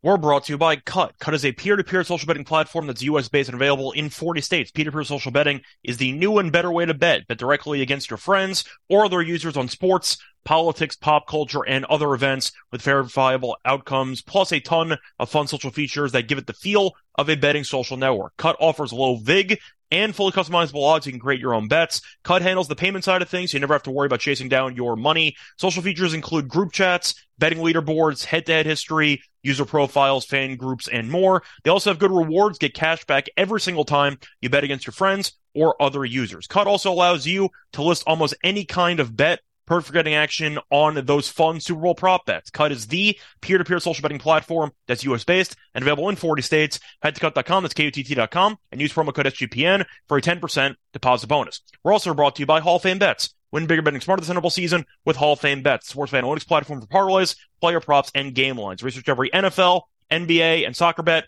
We're 0.01 0.17
brought 0.17 0.45
to 0.45 0.53
you 0.53 0.59
by 0.59 0.77
Kutt. 0.77 1.19
Kutt 1.19 1.35
is 1.35 1.45
a 1.45 1.51
peer-to-peer 1.51 2.05
social 2.05 2.29
betting 2.29 2.45
platform 2.45 2.87
that's 2.87 3.03
US-based 3.03 3.49
and 3.49 3.57
available 3.57 3.91
in 3.91 4.11
40 4.11 4.41
states. 4.41 4.71
Peer-to-peer 4.71 5.03
social 5.03 5.33
betting 5.33 5.61
is 5.83 5.97
the 5.97 6.13
new 6.13 6.39
and 6.39 6.53
better 6.53 6.71
way 6.71 6.87
to 6.87 6.95
bet. 6.95 7.27
Bet 7.27 7.37
directly 7.37 7.83
against 7.83 8.09
your 8.09 8.17
friends 8.17 8.65
or 8.89 9.05
other 9.05 9.21
users 9.21 9.57
on 9.57 9.67
sports, 9.67 10.17
politics, 10.45 10.95
pop 10.95 11.27
culture, 11.27 11.67
and 11.67 11.85
other 11.87 12.15
events 12.15 12.53
with 12.71 12.81
verifiable 12.81 13.57
outcomes, 13.65 14.23
plus 14.23 14.53
a 14.53 14.61
ton 14.61 14.97
of 15.19 15.31
fun 15.31 15.49
social 15.49 15.73
features 15.73 16.13
that 16.13 16.29
give 16.29 16.39
it 16.39 16.47
the 16.47 16.53
feel 16.53 16.93
of 17.17 17.29
a 17.29 17.35
betting 17.35 17.65
social 17.65 17.97
network. 17.97 18.37
Kutt 18.37 18.55
offers 18.61 18.93
low 18.93 19.17
VIG 19.17 19.59
and 19.91 20.15
fully 20.15 20.31
customizable 20.31 20.85
odds. 20.85 21.07
You 21.07 21.13
can 21.13 21.21
create 21.21 21.41
your 21.41 21.55
own 21.55 21.67
bets. 21.67 22.03
Kutt 22.23 22.43
handles 22.43 22.69
the 22.69 22.77
payment 22.77 23.05
side 23.05 23.23
of 23.23 23.29
things, 23.29 23.51
so 23.51 23.57
you 23.57 23.61
never 23.61 23.75
have 23.75 23.83
to 23.85 23.91
worry 23.91 24.07
about 24.07 24.21
chasing 24.21 24.49
down 24.49 24.77
your 24.77 24.95
money. 24.95 25.35
Social 25.57 25.83
features 25.83 26.15
include 26.15 26.47
group 26.47 26.73
chats, 26.73 27.15
betting 27.39 27.59
leaderboards, 27.59 28.25
head-to-head 28.25 28.67
history, 28.67 29.23
user 29.43 29.65
profiles, 29.65 30.25
fan 30.25 30.57
groups, 30.57 30.89
and 30.89 31.11
more. 31.11 31.43
They 31.65 31.71
also 31.71 31.91
have 31.91 31.99
good 31.99 32.11
rewards. 32.11 32.59
Get 32.59 32.75
cash 32.75 33.05
back 33.05 33.27
every 33.37 33.61
single 33.61 33.85
time 33.85 34.19
you 34.41 34.51
bet 34.51 34.65
against 34.65 34.87
your 34.87 34.93
friends 34.93 35.33
or 35.55 35.81
other 35.81 36.05
users. 36.05 36.47
Kutt 36.47 36.67
also 36.67 36.93
allows 36.93 37.27
you 37.27 37.51
to 37.73 37.83
list 37.83 38.05
almost 38.07 38.35
any 38.43 38.65
kind 38.65 39.01
of 39.01 39.17
bet 39.17 39.41
perfect 39.67 39.89
for 39.89 39.93
getting 39.93 40.15
action 40.15 40.59
on 40.71 40.95
those 41.05 41.29
fun 41.29 41.61
Super 41.61 41.83
Bowl 41.83 41.95
prop 41.95 42.25
bets. 42.25 42.51
Kutt 42.51 42.73
is 42.73 42.87
the 42.87 43.19
peer-to-peer 43.43 43.81
social 43.81 44.03
betting 44.03 44.19
platform 44.19 44.73
that's 44.87 45.05
US 45.05 45.25
based 45.25 45.57
and 45.75 45.83
available 45.83 46.09
in 46.09 46.17
40 46.17 46.43
states. 46.43 46.81
Head 47.03 47.15
to 47.15 47.21
kutt.com, 47.21 47.63
that's 47.63 47.75
K-U-T-T.com, 47.75 48.57
and 48.73 48.81
use 48.81 48.93
promo 48.93 49.15
code 49.15 49.27
SGPN 49.27 49.85
for 50.09 50.17
a 50.17 50.23
10% 50.23 50.75
deposit 50.93 51.27
bonus. 51.27 51.61
We're 51.85 51.93
also 51.93 52.15
brought 52.15 52.37
to 52.37 52.41
you 52.41 52.47
by 52.47 52.61
Hall 52.61 52.77
of 52.77 52.83
Fame 52.83 52.99
Bets. 52.99 53.35
Win 53.51 53.67
bigger 53.67 53.83
betting 53.83 54.01
smarter 54.01 54.21
this 54.21 54.35
NFL 54.35 54.53
season 54.53 54.85
with 55.05 55.17
Hall 55.17 55.33
of 55.33 55.41
Fame 55.41 55.63
Bets, 55.63 55.89
sports 55.89 56.11
fan 56.11 56.25
analytics 56.25 56.47
platform 56.47 56.81
for 56.81 56.87
parlays, 56.87 57.37
player 57.61 57.81
props, 57.81 58.11
and 58.15 58.35
game 58.35 58.59
lines. 58.59 58.83
Research 58.83 59.09
every 59.09 59.31
NFL, 59.31 59.83
NBA, 60.11 60.67
and 60.67 60.77
soccer 60.77 61.03
bet 61.03 61.25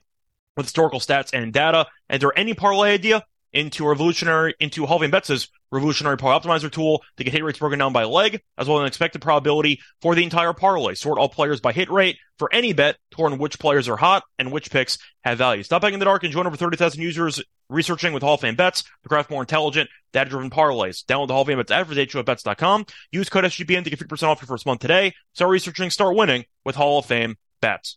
with 0.57 0.67
historical 0.67 1.01
stats 1.01 1.31
and 1.33 1.53
data. 1.53 1.87
Enter 2.09 2.33
any 2.37 2.55
parlay 2.55 2.93
idea 2.93 3.25
into 3.53 3.87
revolutionary 3.89 4.55
into 4.61 4.87
Hall 4.87 4.97
of 4.97 5.03
Fame 5.03 5.11
Bets' 5.11 5.49
revolutionary 5.73 6.17
parlay 6.17 6.39
optimizer 6.39 6.71
tool 6.71 7.03
to 7.17 7.25
get 7.25 7.33
hit 7.33 7.43
rates 7.43 7.59
broken 7.59 7.79
down 7.79 7.93
by 7.93 8.05
leg, 8.05 8.43
as 8.59 8.69
well 8.69 8.79
as 8.79 8.83
an 8.83 8.87
expected 8.87 9.23
probability 9.23 9.81
for 10.03 10.15
the 10.15 10.23
entire 10.23 10.53
parlay. 10.53 10.95
Sort 10.95 11.19
all 11.19 11.29
players 11.29 11.61
by 11.61 11.73
hit 11.73 11.91
rate 11.91 12.19
for 12.39 12.53
any 12.53 12.73
bet 12.73 12.97
to 13.13 13.23
learn 13.23 13.39
which 13.39 13.59
players 13.59 13.89
are 13.89 13.97
hot 13.97 14.25
and 14.39 14.53
which 14.53 14.71
picks 14.71 14.99
have 15.25 15.39
value. 15.39 15.63
Stop 15.63 15.83
betting 15.83 15.95
in 15.95 16.01
the 16.01 16.05
dark 16.05 16.23
and 16.23 16.33
join 16.33 16.47
over 16.47 16.57
30,000 16.57 17.01
users 17.01 17.43
researching 17.71 18.13
with 18.13 18.23
Hall 18.23 18.35
of 18.35 18.41
Fame 18.41 18.57
Bets 18.57 18.83
to 18.83 19.09
craft 19.09 19.31
more 19.31 19.43
intelligent, 19.43 19.89
data-driven 20.13 20.51
parlays. 20.51 21.05
Download 21.05 21.29
the 21.29 21.35
Hall 21.35 21.43
of 21.43 21.49
Fame 21.49 21.59
Bets 21.59 21.71
app 21.71 21.87
for 21.87 22.23
bets.com. 22.23 22.87
Use 23.13 23.29
code 23.29 23.45
SGPN 23.45 23.85
to 23.85 23.91
get 23.91 23.99
50% 23.99 24.25
off 24.25 24.43
your 24.43 24.49
first 24.49 24.67
month 24.67 24.81
today. 24.81 25.15
Start 25.35 25.51
researching, 25.51 25.91
start 25.91 26.17
winning 26.17 26.45
with 26.65 26.77
Hall 26.77 26.99
of 26.99 27.07
Fame 27.07 27.37
Bets. 27.61 27.97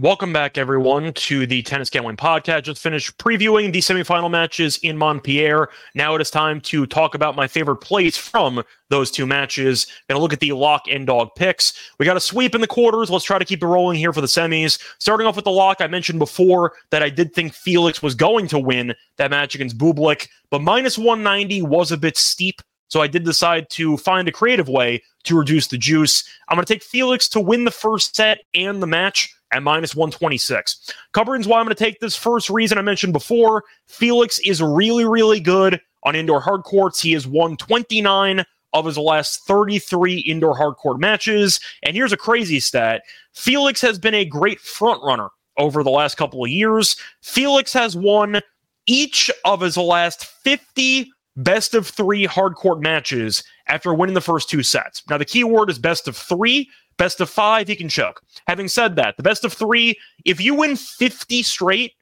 Welcome 0.00 0.32
back, 0.32 0.58
everyone, 0.58 1.12
to 1.12 1.46
the 1.46 1.62
Tennis 1.62 1.88
Gambling 1.88 2.16
Podcast. 2.16 2.64
Just 2.64 2.82
finished 2.82 3.16
previewing 3.16 3.72
the 3.72 3.78
semifinal 3.78 4.28
matches 4.28 4.76
in 4.78 4.98
Montpellier. 4.98 5.68
Now 5.94 6.16
it 6.16 6.20
is 6.20 6.32
time 6.32 6.60
to 6.62 6.84
talk 6.84 7.14
about 7.14 7.36
my 7.36 7.46
favorite 7.46 7.76
plays 7.76 8.16
from 8.16 8.64
those 8.90 9.12
two 9.12 9.24
matches. 9.24 9.86
Going 10.08 10.18
to 10.18 10.20
look 10.20 10.32
at 10.32 10.40
the 10.40 10.50
lock 10.50 10.86
and 10.90 11.06
dog 11.06 11.28
picks. 11.36 11.92
We 12.00 12.06
got 12.06 12.16
a 12.16 12.20
sweep 12.20 12.56
in 12.56 12.60
the 12.60 12.66
quarters. 12.66 13.08
Let's 13.08 13.24
try 13.24 13.38
to 13.38 13.44
keep 13.44 13.62
it 13.62 13.66
rolling 13.66 13.96
here 13.96 14.12
for 14.12 14.20
the 14.20 14.26
semis. 14.26 14.82
Starting 14.98 15.28
off 15.28 15.36
with 15.36 15.44
the 15.44 15.52
lock, 15.52 15.76
I 15.78 15.86
mentioned 15.86 16.18
before 16.18 16.72
that 16.90 17.04
I 17.04 17.08
did 17.08 17.32
think 17.32 17.54
Felix 17.54 18.02
was 18.02 18.16
going 18.16 18.48
to 18.48 18.58
win 18.58 18.96
that 19.18 19.30
match 19.30 19.54
against 19.54 19.78
Bublik, 19.78 20.26
but 20.50 20.60
minus 20.60 20.98
190 20.98 21.62
was 21.62 21.92
a 21.92 21.96
bit 21.96 22.16
steep. 22.16 22.60
So 22.88 23.00
I 23.00 23.06
did 23.06 23.24
decide 23.24 23.70
to 23.70 23.96
find 23.98 24.26
a 24.26 24.32
creative 24.32 24.68
way 24.68 25.04
to 25.22 25.38
reduce 25.38 25.68
the 25.68 25.78
juice. 25.78 26.28
I'm 26.48 26.56
going 26.56 26.66
to 26.66 26.72
take 26.72 26.82
Felix 26.82 27.28
to 27.28 27.40
win 27.40 27.64
the 27.64 27.70
first 27.70 28.16
set 28.16 28.40
and 28.54 28.82
the 28.82 28.88
match 28.88 29.32
at 29.54 29.62
minus 29.62 29.94
126. 29.94 30.92
Covering 31.12 31.44
why 31.44 31.60
I'm 31.60 31.64
going 31.64 31.74
to 31.74 31.84
take 31.84 32.00
this 32.00 32.16
first 32.16 32.50
reason 32.50 32.76
I 32.76 32.82
mentioned 32.82 33.12
before. 33.12 33.64
Felix 33.86 34.38
is 34.40 34.60
really, 34.60 35.04
really 35.06 35.40
good 35.40 35.80
on 36.02 36.16
indoor 36.16 36.40
hard 36.40 36.64
courts. 36.64 37.00
He 37.00 37.12
has 37.12 37.26
won 37.26 37.56
29 37.56 38.44
of 38.72 38.84
his 38.84 38.98
last 38.98 39.46
33 39.46 40.18
indoor 40.18 40.56
hard 40.56 40.74
court 40.74 40.98
matches. 40.98 41.60
And 41.84 41.94
here's 41.94 42.12
a 42.12 42.16
crazy 42.16 42.60
stat 42.60 43.02
Felix 43.32 43.80
has 43.80 43.98
been 43.98 44.14
a 44.14 44.24
great 44.24 44.60
front 44.60 45.02
runner 45.02 45.28
over 45.56 45.84
the 45.84 45.90
last 45.90 46.16
couple 46.16 46.44
of 46.44 46.50
years. 46.50 46.96
Felix 47.22 47.72
has 47.72 47.96
won 47.96 48.40
each 48.86 49.30
of 49.44 49.60
his 49.60 49.76
last 49.76 50.24
50 50.24 51.10
best 51.36 51.74
of 51.74 51.86
three 51.86 52.24
hard 52.24 52.54
court 52.56 52.80
matches 52.80 53.42
after 53.68 53.94
winning 53.94 54.14
the 54.14 54.20
first 54.20 54.50
two 54.50 54.62
sets. 54.62 55.02
Now, 55.08 55.18
the 55.18 55.24
key 55.24 55.44
word 55.44 55.70
is 55.70 55.78
best 55.78 56.06
of 56.06 56.16
three 56.16 56.68
Best 56.96 57.20
of 57.20 57.30
five, 57.30 57.68
he 57.68 57.76
can 57.76 57.88
choke. 57.88 58.22
Having 58.46 58.68
said 58.68 58.96
that, 58.96 59.16
the 59.16 59.22
best 59.22 59.44
of 59.44 59.52
three, 59.52 59.98
if 60.24 60.40
you 60.40 60.54
win 60.54 60.76
50 60.76 61.42
straight 61.42 61.92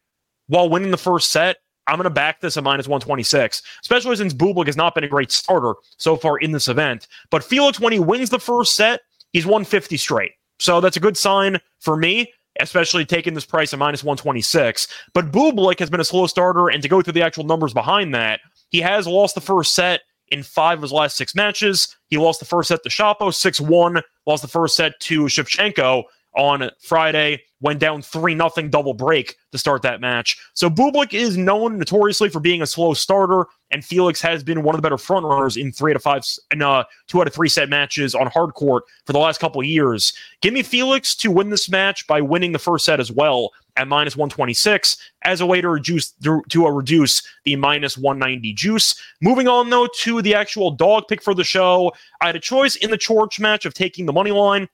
while 0.48 0.68
winning 0.68 0.90
the 0.90 0.96
first 0.98 1.31
set, 1.31 1.59
I'm 1.87 1.96
going 1.96 2.05
to 2.05 2.11
back 2.11 2.40
this 2.40 2.57
at 2.57 2.64
minus 2.64 2.87
126, 2.87 3.62
especially 3.83 4.16
since 4.16 4.35
Bublik 4.35 4.66
has 4.66 4.76
not 4.76 4.94
been 4.94 5.05
a 5.05 5.09
great 5.09 5.33
starter 5.33 5.74
so 5.96 6.16
far 6.16 6.38
in 6.38 6.52
this 6.52 6.68
event. 6.68 7.09
But 7.31 7.42
Felix, 7.42 7.81
when 7.81 7.92
he 7.92 7.98
wins 7.98 8.31
the 8.31 8.38
first 8.38 8.76
set, 8.76 9.00
he's 9.33 9.46
150 9.46 9.96
straight. 9.96 10.33
So 10.59 10.81
that's 10.81 10.96
a 10.96 11.00
good 11.00 11.16
sign 11.16 11.59
for 11.81 11.96
me, 11.96 12.33
especially 12.61 13.05
taking 13.05 13.35
this 13.35 13.44
price 13.44 13.72
at 13.72 13.81
minus 13.81 14.05
126. 14.05 14.87
But 15.12 15.33
Bublik 15.33 15.81
has 15.81 15.90
been 15.90 16.00
a 16.00 16.05
slow 16.05 16.26
starter, 16.28 16.68
and 16.68 16.83
to 16.83 16.88
go 16.88 17.02
through 17.02 17.14
the 17.14 17.22
actual 17.22 17.44
numbers 17.44 17.74
behind 17.74 18.14
that, 18.14 18.40
he 18.70 18.81
has 18.81 19.07
lost 19.07 19.35
the 19.35 19.40
first 19.40 19.74
set 19.74 20.02
in 20.32 20.42
five 20.42 20.78
of 20.78 20.82
his 20.82 20.92
last 20.92 21.16
six 21.16 21.34
matches. 21.34 21.96
He 22.08 22.18
lost 22.18 22.40
the 22.40 22.46
first 22.46 22.68
set 22.68 22.82
to 22.82 22.88
Shapo 22.88 23.32
6 23.32 23.60
1, 23.60 24.02
lost 24.26 24.42
the 24.42 24.48
first 24.48 24.74
set 24.74 24.98
to 25.00 25.24
Shevchenko 25.24 26.04
on 26.34 26.70
Friday, 26.80 27.42
went 27.60 27.78
down 27.78 28.00
3 28.00 28.34
0 28.34 28.68
double 28.70 28.94
break 28.94 29.36
to 29.52 29.58
start 29.58 29.82
that 29.82 30.00
match. 30.00 30.38
So 30.54 30.70
Bublik 30.70 31.12
is 31.12 31.36
known 31.36 31.78
notoriously 31.78 32.30
for 32.30 32.40
being 32.40 32.62
a 32.62 32.66
slow 32.66 32.94
starter, 32.94 33.46
and 33.70 33.84
Felix 33.84 34.22
has 34.22 34.42
been 34.42 34.62
one 34.62 34.74
of 34.74 34.78
the 34.78 34.82
better 34.82 34.96
front 34.96 35.26
runners 35.26 35.58
in 35.58 35.72
three 35.72 35.92
out 35.92 35.96
of 35.96 36.02
five, 36.02 36.24
in 36.50 36.62
uh, 36.62 36.84
two 37.06 37.20
out 37.20 37.26
of 37.26 37.34
three 37.34 37.50
set 37.50 37.68
matches 37.68 38.14
on 38.14 38.28
hard 38.28 38.54
court 38.54 38.84
for 39.04 39.12
the 39.12 39.18
last 39.18 39.40
couple 39.40 39.62
years. 39.62 40.14
Give 40.40 40.54
me 40.54 40.62
Felix 40.62 41.14
to 41.16 41.30
win 41.30 41.50
this 41.50 41.68
match 41.68 42.06
by 42.06 42.22
winning 42.22 42.52
the 42.52 42.58
first 42.58 42.86
set 42.86 42.98
as 42.98 43.12
well 43.12 43.50
at 43.76 43.88
minus 43.88 44.16
126 44.16 44.96
as 45.24 45.40
a 45.40 45.46
way 45.46 45.61
to 45.61 45.68
reduce 45.68 46.12
to 46.20 46.64
a 46.64 46.66
uh, 46.66 46.70
reduce 46.70 47.22
the 47.44 47.56
minus 47.56 47.96
190 47.96 48.52
juice. 48.52 48.94
Moving 49.20 49.48
on 49.48 49.70
though 49.70 49.88
to 49.98 50.22
the 50.22 50.35
actual 50.35 50.70
dog 50.70 51.04
pick 51.08 51.22
for 51.22 51.35
the 51.35 51.44
show, 51.44 51.92
I 52.20 52.26
had 52.26 52.37
a 52.37 52.40
choice 52.40 52.76
in 52.76 52.90
the 52.90 52.98
Coric 52.98 53.40
match 53.40 53.64
of 53.64 53.74
taking 53.74 54.06
the 54.06 54.12
money 54.12 54.30
line 54.30 54.68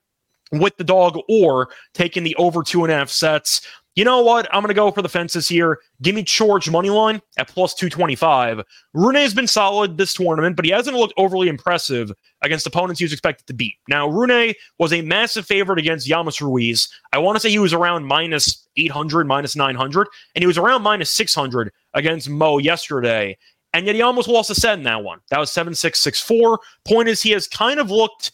with 0.53 0.77
the 0.77 0.85
dog 0.85 1.19
or 1.29 1.69
taking 1.95 2.25
the 2.25 2.35
over 2.37 2.63
two 2.63 2.85
and 2.85 2.93
a 2.93 2.97
half 2.97 3.11
sets. 3.11 3.61
You 3.99 4.05
know 4.05 4.21
what? 4.21 4.47
I'm 4.55 4.63
going 4.63 4.69
to 4.69 4.75
go 4.75 4.93
for 4.93 5.03
the 5.03 5.09
fences 5.09 5.49
here. 5.49 5.81
Give 6.03 6.15
me 6.15 6.23
George 6.23 6.71
money 6.71 6.89
line 6.89 7.21
at 7.37 7.49
plus 7.49 7.75
225. 7.75 8.63
Rune 8.95 9.17
has 9.17 9.35
been 9.35 9.49
solid 9.49 9.99
this 9.99 10.15
tournament, 10.15 10.55
but 10.55 10.65
he 10.65 10.71
hasn't 10.71 10.97
looked 10.97 11.15
overly 11.17 11.49
impressive 11.49 12.13
against 12.43 12.65
opponents 12.65 13.01
he 13.01 13.05
was 13.05 13.13
expected 13.13 13.49
to 13.49 13.55
beat. 13.55 13.75
Now, 13.89 14.07
Rune 14.07 14.55
was 14.79 14.93
a 14.93 15.03
massive 15.03 15.47
favorite 15.47 15.81
against 15.81 16.09
Llamas 16.09 16.41
Ruiz. 16.41 16.89
I 17.13 17.19
want 17.19 17.35
to 17.35 17.41
say 17.41 17.51
he 17.51 17.59
was 17.59 17.73
around 17.73 18.05
minus 18.05 18.69
800, 18.77 19.27
minus 19.27 19.57
900, 19.57 20.07
and 20.37 20.45
he 20.45 20.47
was 20.47 20.59
around 20.59 20.83
minus 20.83 21.11
600 21.11 21.73
against 21.95 22.31
Mo 22.31 22.59
yesterday. 22.59 23.37
And 23.73 23.85
yet 23.85 23.97
he 23.97 24.03
almost 24.03 24.29
lost 24.29 24.49
a 24.49 24.55
set 24.55 24.79
in 24.79 24.85
that 24.85 25.03
one. 25.03 25.19
That 25.31 25.41
was 25.41 25.51
7 25.51 25.75
6 25.75 25.99
6 25.99 26.21
4. 26.21 26.61
Point 26.87 27.09
is, 27.09 27.21
he 27.21 27.33
has 27.33 27.49
kind 27.49 27.81
of 27.81 27.91
looked 27.91 28.31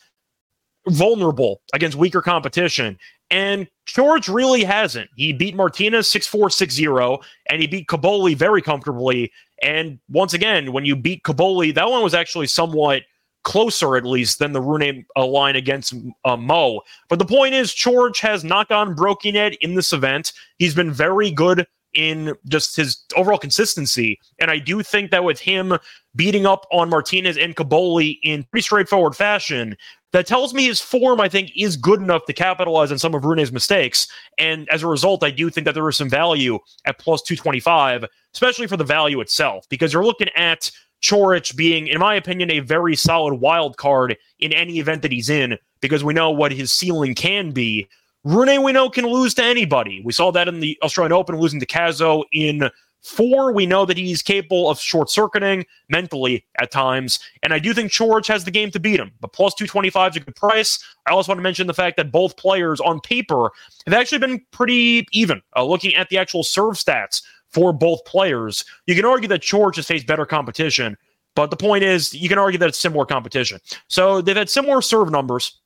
vulnerable 0.91 1.63
against 1.73 1.97
weaker 1.97 2.21
competition. 2.21 2.99
And 3.31 3.67
George 3.87 4.29
really 4.29 4.65
hasn't. 4.65 5.11
He 5.17 5.33
beat 5.33 5.55
Martinez 5.55 6.11
6 6.11 6.27
4 6.27 6.51
6 6.51 6.75
0, 6.75 7.19
and 7.51 7.61
he 7.61 7.67
beat 7.67 7.89
Cobolli 7.89 8.37
very 8.37 8.63
comfortably. 8.63 9.33
And 9.63 9.99
once 10.09 10.35
again, 10.35 10.73
when 10.73 10.85
you 10.85 10.97
beat 10.97 11.23
Cobolli, 11.23 11.75
that 11.75 11.89
one 11.89 12.03
was 12.03 12.15
actually 12.15 12.47
somewhat 12.47 13.03
closer, 13.45 13.97
at 13.97 14.05
least, 14.05 14.39
than 14.39 14.53
the 14.53 14.61
Rune 14.61 15.05
uh, 15.17 15.27
line 15.27 15.57
against 15.57 15.95
uh, 16.25 16.37
Mo. 16.37 16.81
But 17.09 17.19
the 17.19 17.27
point 17.27 17.55
is, 17.55 17.75
George 17.75 18.21
has 18.21 18.43
not 18.43 18.69
gone 18.69 18.95
broken 18.95 19.35
yet 19.35 19.55
in 19.61 19.75
this 19.75 19.93
event. 19.93 20.33
He's 20.59 20.75
been 20.75 20.91
very 20.91 21.31
good 21.31 21.67
in 21.95 22.35
just 22.49 22.77
his 22.77 23.05
overall 23.17 23.39
consistency. 23.39 24.19
And 24.41 24.51
I 24.51 24.59
do 24.59 24.83
think 24.83 25.11
that 25.13 25.25
with 25.25 25.39
him 25.39 25.79
beating 26.17 26.45
up 26.45 26.67
on 26.73 26.91
Martinez 26.91 27.39
and 27.39 27.55
Cobolli 27.55 28.19
in 28.23 28.45
pretty 28.45 28.63
straightforward 28.63 29.15
fashion, 29.15 29.77
that 30.15 30.29
tells 30.29 30.55
me 30.55 30.65
his 30.67 30.81
form, 30.81 31.21
I 31.21 31.29
think, 31.29 31.51
is 31.57 31.77
good 31.77 32.01
enough 32.01 32.25
to 32.27 32.33
capitalize 32.33 32.93
on 32.93 33.01
some 33.01 33.17
of 33.17 33.25
Rune's 33.25 33.51
mistakes. 33.51 34.07
And 34.39 34.69
as 34.69 34.85
a 34.85 34.87
result, 34.87 35.25
I 35.25 35.33
do 35.33 35.51
think 35.51 35.65
that 35.65 35.75
there 35.75 35.89
is 35.89 35.97
some 35.97 36.09
value 36.09 36.61
at 36.85 37.01
plus 37.01 37.21
225, 37.23 38.05
especially 38.33 38.69
for 38.69 38.77
the 38.77 38.85
value 38.85 39.21
itself, 39.21 39.69
because 39.69 39.93
you're 39.93 40.05
looking 40.05 40.29
at 40.37 40.71
Coric 41.03 41.57
being, 41.57 41.89
in 41.89 41.99
my 41.99 42.15
opinion, 42.15 42.53
a 42.53 42.61
very 42.61 42.95
solid 42.95 43.35
wild 43.35 43.77
card 43.77 44.17
in 44.39 44.53
any 44.53 44.79
event 44.79 45.03
that 45.03 45.11
he's 45.11 45.31
in, 45.31 45.59
because 45.81 46.05
we 46.05 46.15
know 46.15 46.31
what 46.31 46.53
his 46.53 46.73
ceiling 46.73 47.17
can 47.17 47.51
be. 47.51 47.89
Rune, 48.23 48.63
we 48.63 48.71
know, 48.71 48.89
can 48.89 49.07
lose 49.07 49.35
to 49.35 49.43
anybody. 49.43 50.01
We 50.05 50.13
saw 50.13 50.31
that 50.31 50.47
in 50.47 50.61
the 50.61 50.79
Australian 50.85 51.11
Open, 51.11 51.37
losing 51.37 51.59
to 51.59 51.67
Cazaux 51.67 52.25
in 52.33 52.71
Four, 53.05 53.53
we 53.53 53.67
know 53.67 53.85
that 53.85 53.99
he's 53.99 54.23
capable 54.23 54.71
of 54.71 54.81
short 54.81 55.11
circuiting 55.11 55.67
mentally 55.91 56.47
at 56.59 56.71
times. 56.71 57.21
And 57.43 57.53
I 57.53 57.59
do 57.59 57.75
think 57.75 57.93
George 57.93 58.27
has 58.29 58.45
the 58.45 58.51
game 58.51 58.71
to 58.71 58.81
beat 58.81 58.99
him. 58.99 59.13
But 59.21 59.35
plus 59.35 59.53
225 59.55 60.13
is 60.13 60.17
a 60.17 60.21
good 60.21 60.35
price. 60.35 60.83
I 61.07 61.11
also 61.11 61.31
want 61.31 61.39
to 61.39 61.43
mention 61.43 61.67
the 61.67 61.75
fact 61.75 61.99
that 61.99 62.11
both 62.11 62.39
players 62.39 62.81
on 62.81 63.01
paper 63.01 63.51
have 63.85 63.93
actually 63.93 64.19
been 64.19 64.41
pretty 64.53 65.07
even. 65.13 65.43
Uh, 65.55 65.65
looking 65.65 65.95
at 65.95 66.09
the 66.09 66.17
actual 66.17 66.43
serve 66.43 66.77
stats 66.77 67.23
for 67.51 67.75
both 67.75 68.03
players, 68.07 68.65
you 68.87 68.95
can 68.95 69.05
argue 69.05 69.29
that 69.29 69.43
George 69.43 69.77
has 69.77 69.87
faced 69.87 70.07
better 70.07 70.25
competition. 70.25 70.97
But 71.37 71.51
the 71.51 71.57
point 71.57 71.85
is, 71.85 72.15
you 72.15 72.31
can 72.31 72.39
argue 72.39 72.59
that 72.59 72.71
it's 72.71 72.79
similar 72.79 73.05
competition. 73.05 73.61
So 73.87 74.23
they've 74.23 74.35
had 74.35 74.49
similar 74.49 74.81
serve 74.81 75.11
numbers 75.11 75.61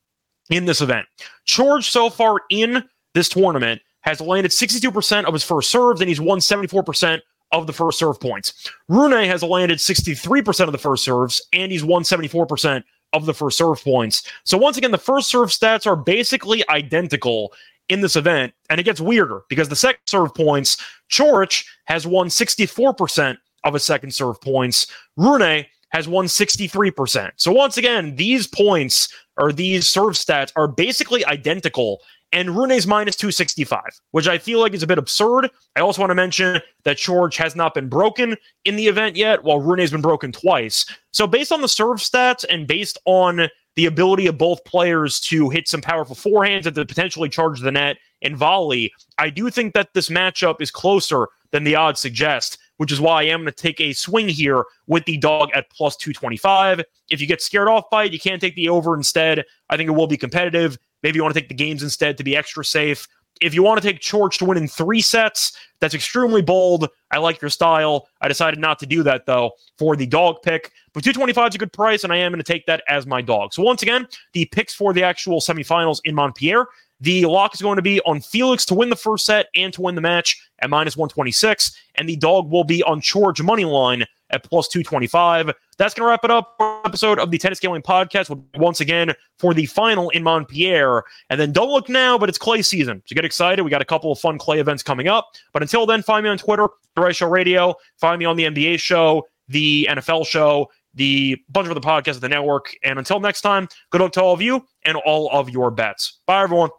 in 0.51 0.64
this 0.64 0.81
event. 0.81 1.07
George 1.44 1.88
so 1.88 2.11
far 2.11 2.40
in 2.51 2.83
this 3.14 3.29
tournament 3.29 3.81
has 4.02 4.20
landed 4.20 4.50
62% 4.50 5.24
of 5.24 5.32
his 5.32 5.44
first 5.44 5.70
serves, 5.70 6.00
and 6.00 6.08
he's 6.08 6.20
won 6.20 6.38
74% 6.38 7.20
of 7.52 7.66
the 7.66 7.72
first 7.72 7.98
serve 7.98 8.20
points. 8.20 8.70
Rune 8.88 9.12
has 9.12 9.42
landed 9.42 9.78
63% 9.78 10.66
of 10.66 10.72
the 10.72 10.78
first 10.78 11.04
serves, 11.04 11.40
and 11.52 11.72
he's 11.72 11.84
won 11.84 12.02
74% 12.02 12.84
of 13.12 13.26
the 13.26 13.34
first 13.34 13.56
serve 13.56 13.82
points. 13.82 14.22
So 14.44 14.58
once 14.58 14.76
again, 14.76 14.90
the 14.90 14.98
first 14.98 15.28
serve 15.28 15.48
stats 15.48 15.87
are 15.87 15.96
basically 15.96 16.68
identical 16.68 17.52
in 17.88 18.02
this 18.02 18.16
event, 18.16 18.52
and 18.68 18.78
it 18.78 18.84
gets 18.84 19.00
weirder 19.00 19.42
because 19.48 19.68
the 19.68 19.76
second 19.76 20.00
serve 20.06 20.34
points, 20.34 20.76
Coric 21.11 21.64
has 21.87 22.06
won 22.06 22.28
64% 22.28 23.38
of 23.64 23.74
his 23.74 23.84
second 23.84 24.12
serve 24.12 24.40
points. 24.40 24.87
Rune 25.16 25.64
has 25.90 26.06
won 26.06 26.26
63%. 26.26 27.30
So 27.37 27.50
once 27.50 27.78
again, 27.78 28.14
these 28.16 28.46
points 28.46 29.08
or 29.38 29.52
these 29.52 29.90
serve 29.90 30.14
stats 30.14 30.52
are 30.54 30.68
basically 30.68 31.24
identical 31.24 32.00
and 32.32 32.56
Rune's 32.56 32.86
minus 32.86 33.16
265, 33.16 33.82
which 34.10 34.28
I 34.28 34.38
feel 34.38 34.60
like 34.60 34.74
is 34.74 34.82
a 34.82 34.86
bit 34.86 34.98
absurd. 34.98 35.50
I 35.76 35.80
also 35.80 36.00
want 36.00 36.10
to 36.10 36.14
mention 36.14 36.60
that 36.84 36.98
George 36.98 37.36
has 37.36 37.56
not 37.56 37.74
been 37.74 37.88
broken 37.88 38.36
in 38.64 38.76
the 38.76 38.86
event 38.86 39.16
yet, 39.16 39.42
while 39.42 39.60
Rune's 39.60 39.90
been 39.90 40.02
broken 40.02 40.32
twice. 40.32 40.84
So, 41.12 41.26
based 41.26 41.52
on 41.52 41.62
the 41.62 41.68
serve 41.68 41.98
stats 41.98 42.44
and 42.48 42.66
based 42.66 42.98
on 43.06 43.48
the 43.76 43.86
ability 43.86 44.26
of 44.26 44.36
both 44.36 44.64
players 44.64 45.20
to 45.20 45.48
hit 45.50 45.68
some 45.68 45.80
powerful 45.80 46.16
forehands 46.16 46.66
and 46.66 46.74
to 46.74 46.84
potentially 46.84 47.28
charge 47.28 47.60
the 47.60 47.72
net 47.72 47.96
and 48.22 48.36
volley, 48.36 48.92
I 49.18 49.30
do 49.30 49.50
think 49.50 49.74
that 49.74 49.94
this 49.94 50.08
matchup 50.08 50.60
is 50.60 50.70
closer 50.70 51.28
than 51.50 51.64
the 51.64 51.76
odds 51.76 52.00
suggest, 52.00 52.58
which 52.76 52.92
is 52.92 53.00
why 53.00 53.20
I 53.20 53.26
am 53.26 53.42
going 53.42 53.52
to 53.52 53.62
take 53.62 53.80
a 53.80 53.92
swing 53.92 54.28
here 54.28 54.64
with 54.86 55.04
the 55.04 55.16
dog 55.16 55.50
at 55.54 55.70
plus 55.70 55.96
225. 55.96 56.82
If 57.10 57.20
you 57.20 57.26
get 57.26 57.40
scared 57.40 57.68
off 57.68 57.84
by 57.90 58.04
it, 58.04 58.12
you 58.12 58.18
can't 58.18 58.40
take 58.40 58.54
the 58.54 58.68
over 58.68 58.94
instead. 58.94 59.44
I 59.70 59.76
think 59.76 59.88
it 59.88 59.92
will 59.92 60.06
be 60.06 60.16
competitive. 60.16 60.76
Maybe 61.02 61.16
you 61.16 61.22
want 61.22 61.34
to 61.34 61.40
take 61.40 61.48
the 61.48 61.54
games 61.54 61.82
instead 61.82 62.16
to 62.18 62.24
be 62.24 62.37
extra 62.37 62.64
safe. 62.64 63.06
If 63.40 63.54
you 63.54 63.62
want 63.62 63.80
to 63.80 63.88
take 63.88 64.00
Coric 64.00 64.37
to 64.38 64.44
win 64.44 64.58
in 64.58 64.66
three 64.66 65.00
sets, 65.00 65.56
that's 65.80 65.94
extremely 65.94 66.42
bold. 66.42 66.88
I 67.12 67.18
like 67.18 67.40
your 67.40 67.50
style. 67.50 68.08
I 68.20 68.26
decided 68.26 68.58
not 68.58 68.80
to 68.80 68.87
do 68.87 69.04
that, 69.04 69.26
though, 69.26 69.52
for 69.78 69.94
the 69.94 70.06
dog 70.06 70.42
pick. 70.42 70.72
But 70.92 71.04
225 71.04 71.50
is 71.50 71.54
a 71.54 71.58
good 71.58 71.72
price, 71.72 72.02
and 72.02 72.12
I 72.12 72.16
am 72.16 72.32
going 72.32 72.42
to 72.42 72.52
take 72.52 72.66
that 72.66 72.82
as 72.88 73.06
my 73.06 73.22
dog. 73.22 73.54
So, 73.54 73.62
once 73.62 73.82
again, 73.82 74.08
the 74.32 74.46
picks 74.46 74.74
for 74.74 74.92
the 74.92 75.04
actual 75.04 75.40
semifinals 75.40 76.00
in 76.04 76.16
Montpellier 76.16 76.66
the 77.00 77.26
lock 77.26 77.54
is 77.54 77.62
going 77.62 77.76
to 77.76 77.82
be 77.82 78.00
on 78.00 78.20
Felix 78.20 78.64
to 78.66 78.74
win 78.74 78.90
the 78.90 78.96
first 78.96 79.24
set 79.24 79.46
and 79.54 79.72
to 79.72 79.82
win 79.82 79.94
the 79.94 80.00
match 80.00 80.40
at 80.61 80.70
minus 80.70 80.96
126. 80.96 81.76
And 81.94 82.08
the 82.08 82.16
dog 82.16 82.50
will 82.50 82.64
be 82.64 82.82
on 82.82 83.00
George 83.00 83.40
money 83.40 83.64
line 83.64 84.04
at 84.30 84.44
plus 84.44 84.68
225. 84.68 85.52
That's 85.76 85.94
going 85.94 86.06
to 86.06 86.10
wrap 86.10 86.24
it 86.24 86.30
up 86.30 86.54
for 86.58 86.86
episode 86.86 87.18
of 87.18 87.30
the 87.30 87.38
Tennis 87.38 87.60
Gambling 87.60 87.82
Podcast 87.82 88.30
once 88.56 88.80
again 88.80 89.12
for 89.38 89.54
the 89.54 89.66
final 89.66 90.10
in 90.10 90.22
Montpellier. 90.22 91.04
And 91.30 91.40
then 91.40 91.52
don't 91.52 91.70
look 91.70 91.88
now, 91.88 92.18
but 92.18 92.28
it's 92.28 92.38
clay 92.38 92.62
season. 92.62 93.02
So 93.06 93.14
get 93.14 93.24
excited. 93.24 93.62
We 93.62 93.70
got 93.70 93.82
a 93.82 93.86
couple 93.86 94.10
of 94.12 94.18
fun 94.18 94.38
clay 94.38 94.60
events 94.60 94.82
coming 94.82 95.08
up. 95.08 95.30
But 95.52 95.62
until 95.62 95.86
then, 95.86 96.02
find 96.02 96.24
me 96.24 96.30
on 96.30 96.38
Twitter, 96.38 96.68
The 96.94 97.12
Show 97.12 97.28
Radio. 97.28 97.74
Find 97.98 98.18
me 98.18 98.24
on 98.24 98.36
the 98.36 98.44
NBA 98.44 98.80
show, 98.80 99.26
the 99.48 99.88
NFL 99.90 100.26
show, 100.26 100.68
the 100.94 101.36
bunch 101.48 101.68
of 101.68 101.74
the 101.74 101.80
podcasts 101.80 102.16
of 102.16 102.20
the 102.20 102.28
network. 102.28 102.74
And 102.82 102.98
until 102.98 103.20
next 103.20 103.42
time, 103.42 103.68
good 103.90 104.00
luck 104.00 104.12
to 104.12 104.22
all 104.22 104.34
of 104.34 104.42
you 104.42 104.66
and 104.84 104.96
all 104.96 105.30
of 105.30 105.48
your 105.48 105.70
bets. 105.70 106.18
Bye, 106.26 106.42
everyone. 106.42 106.70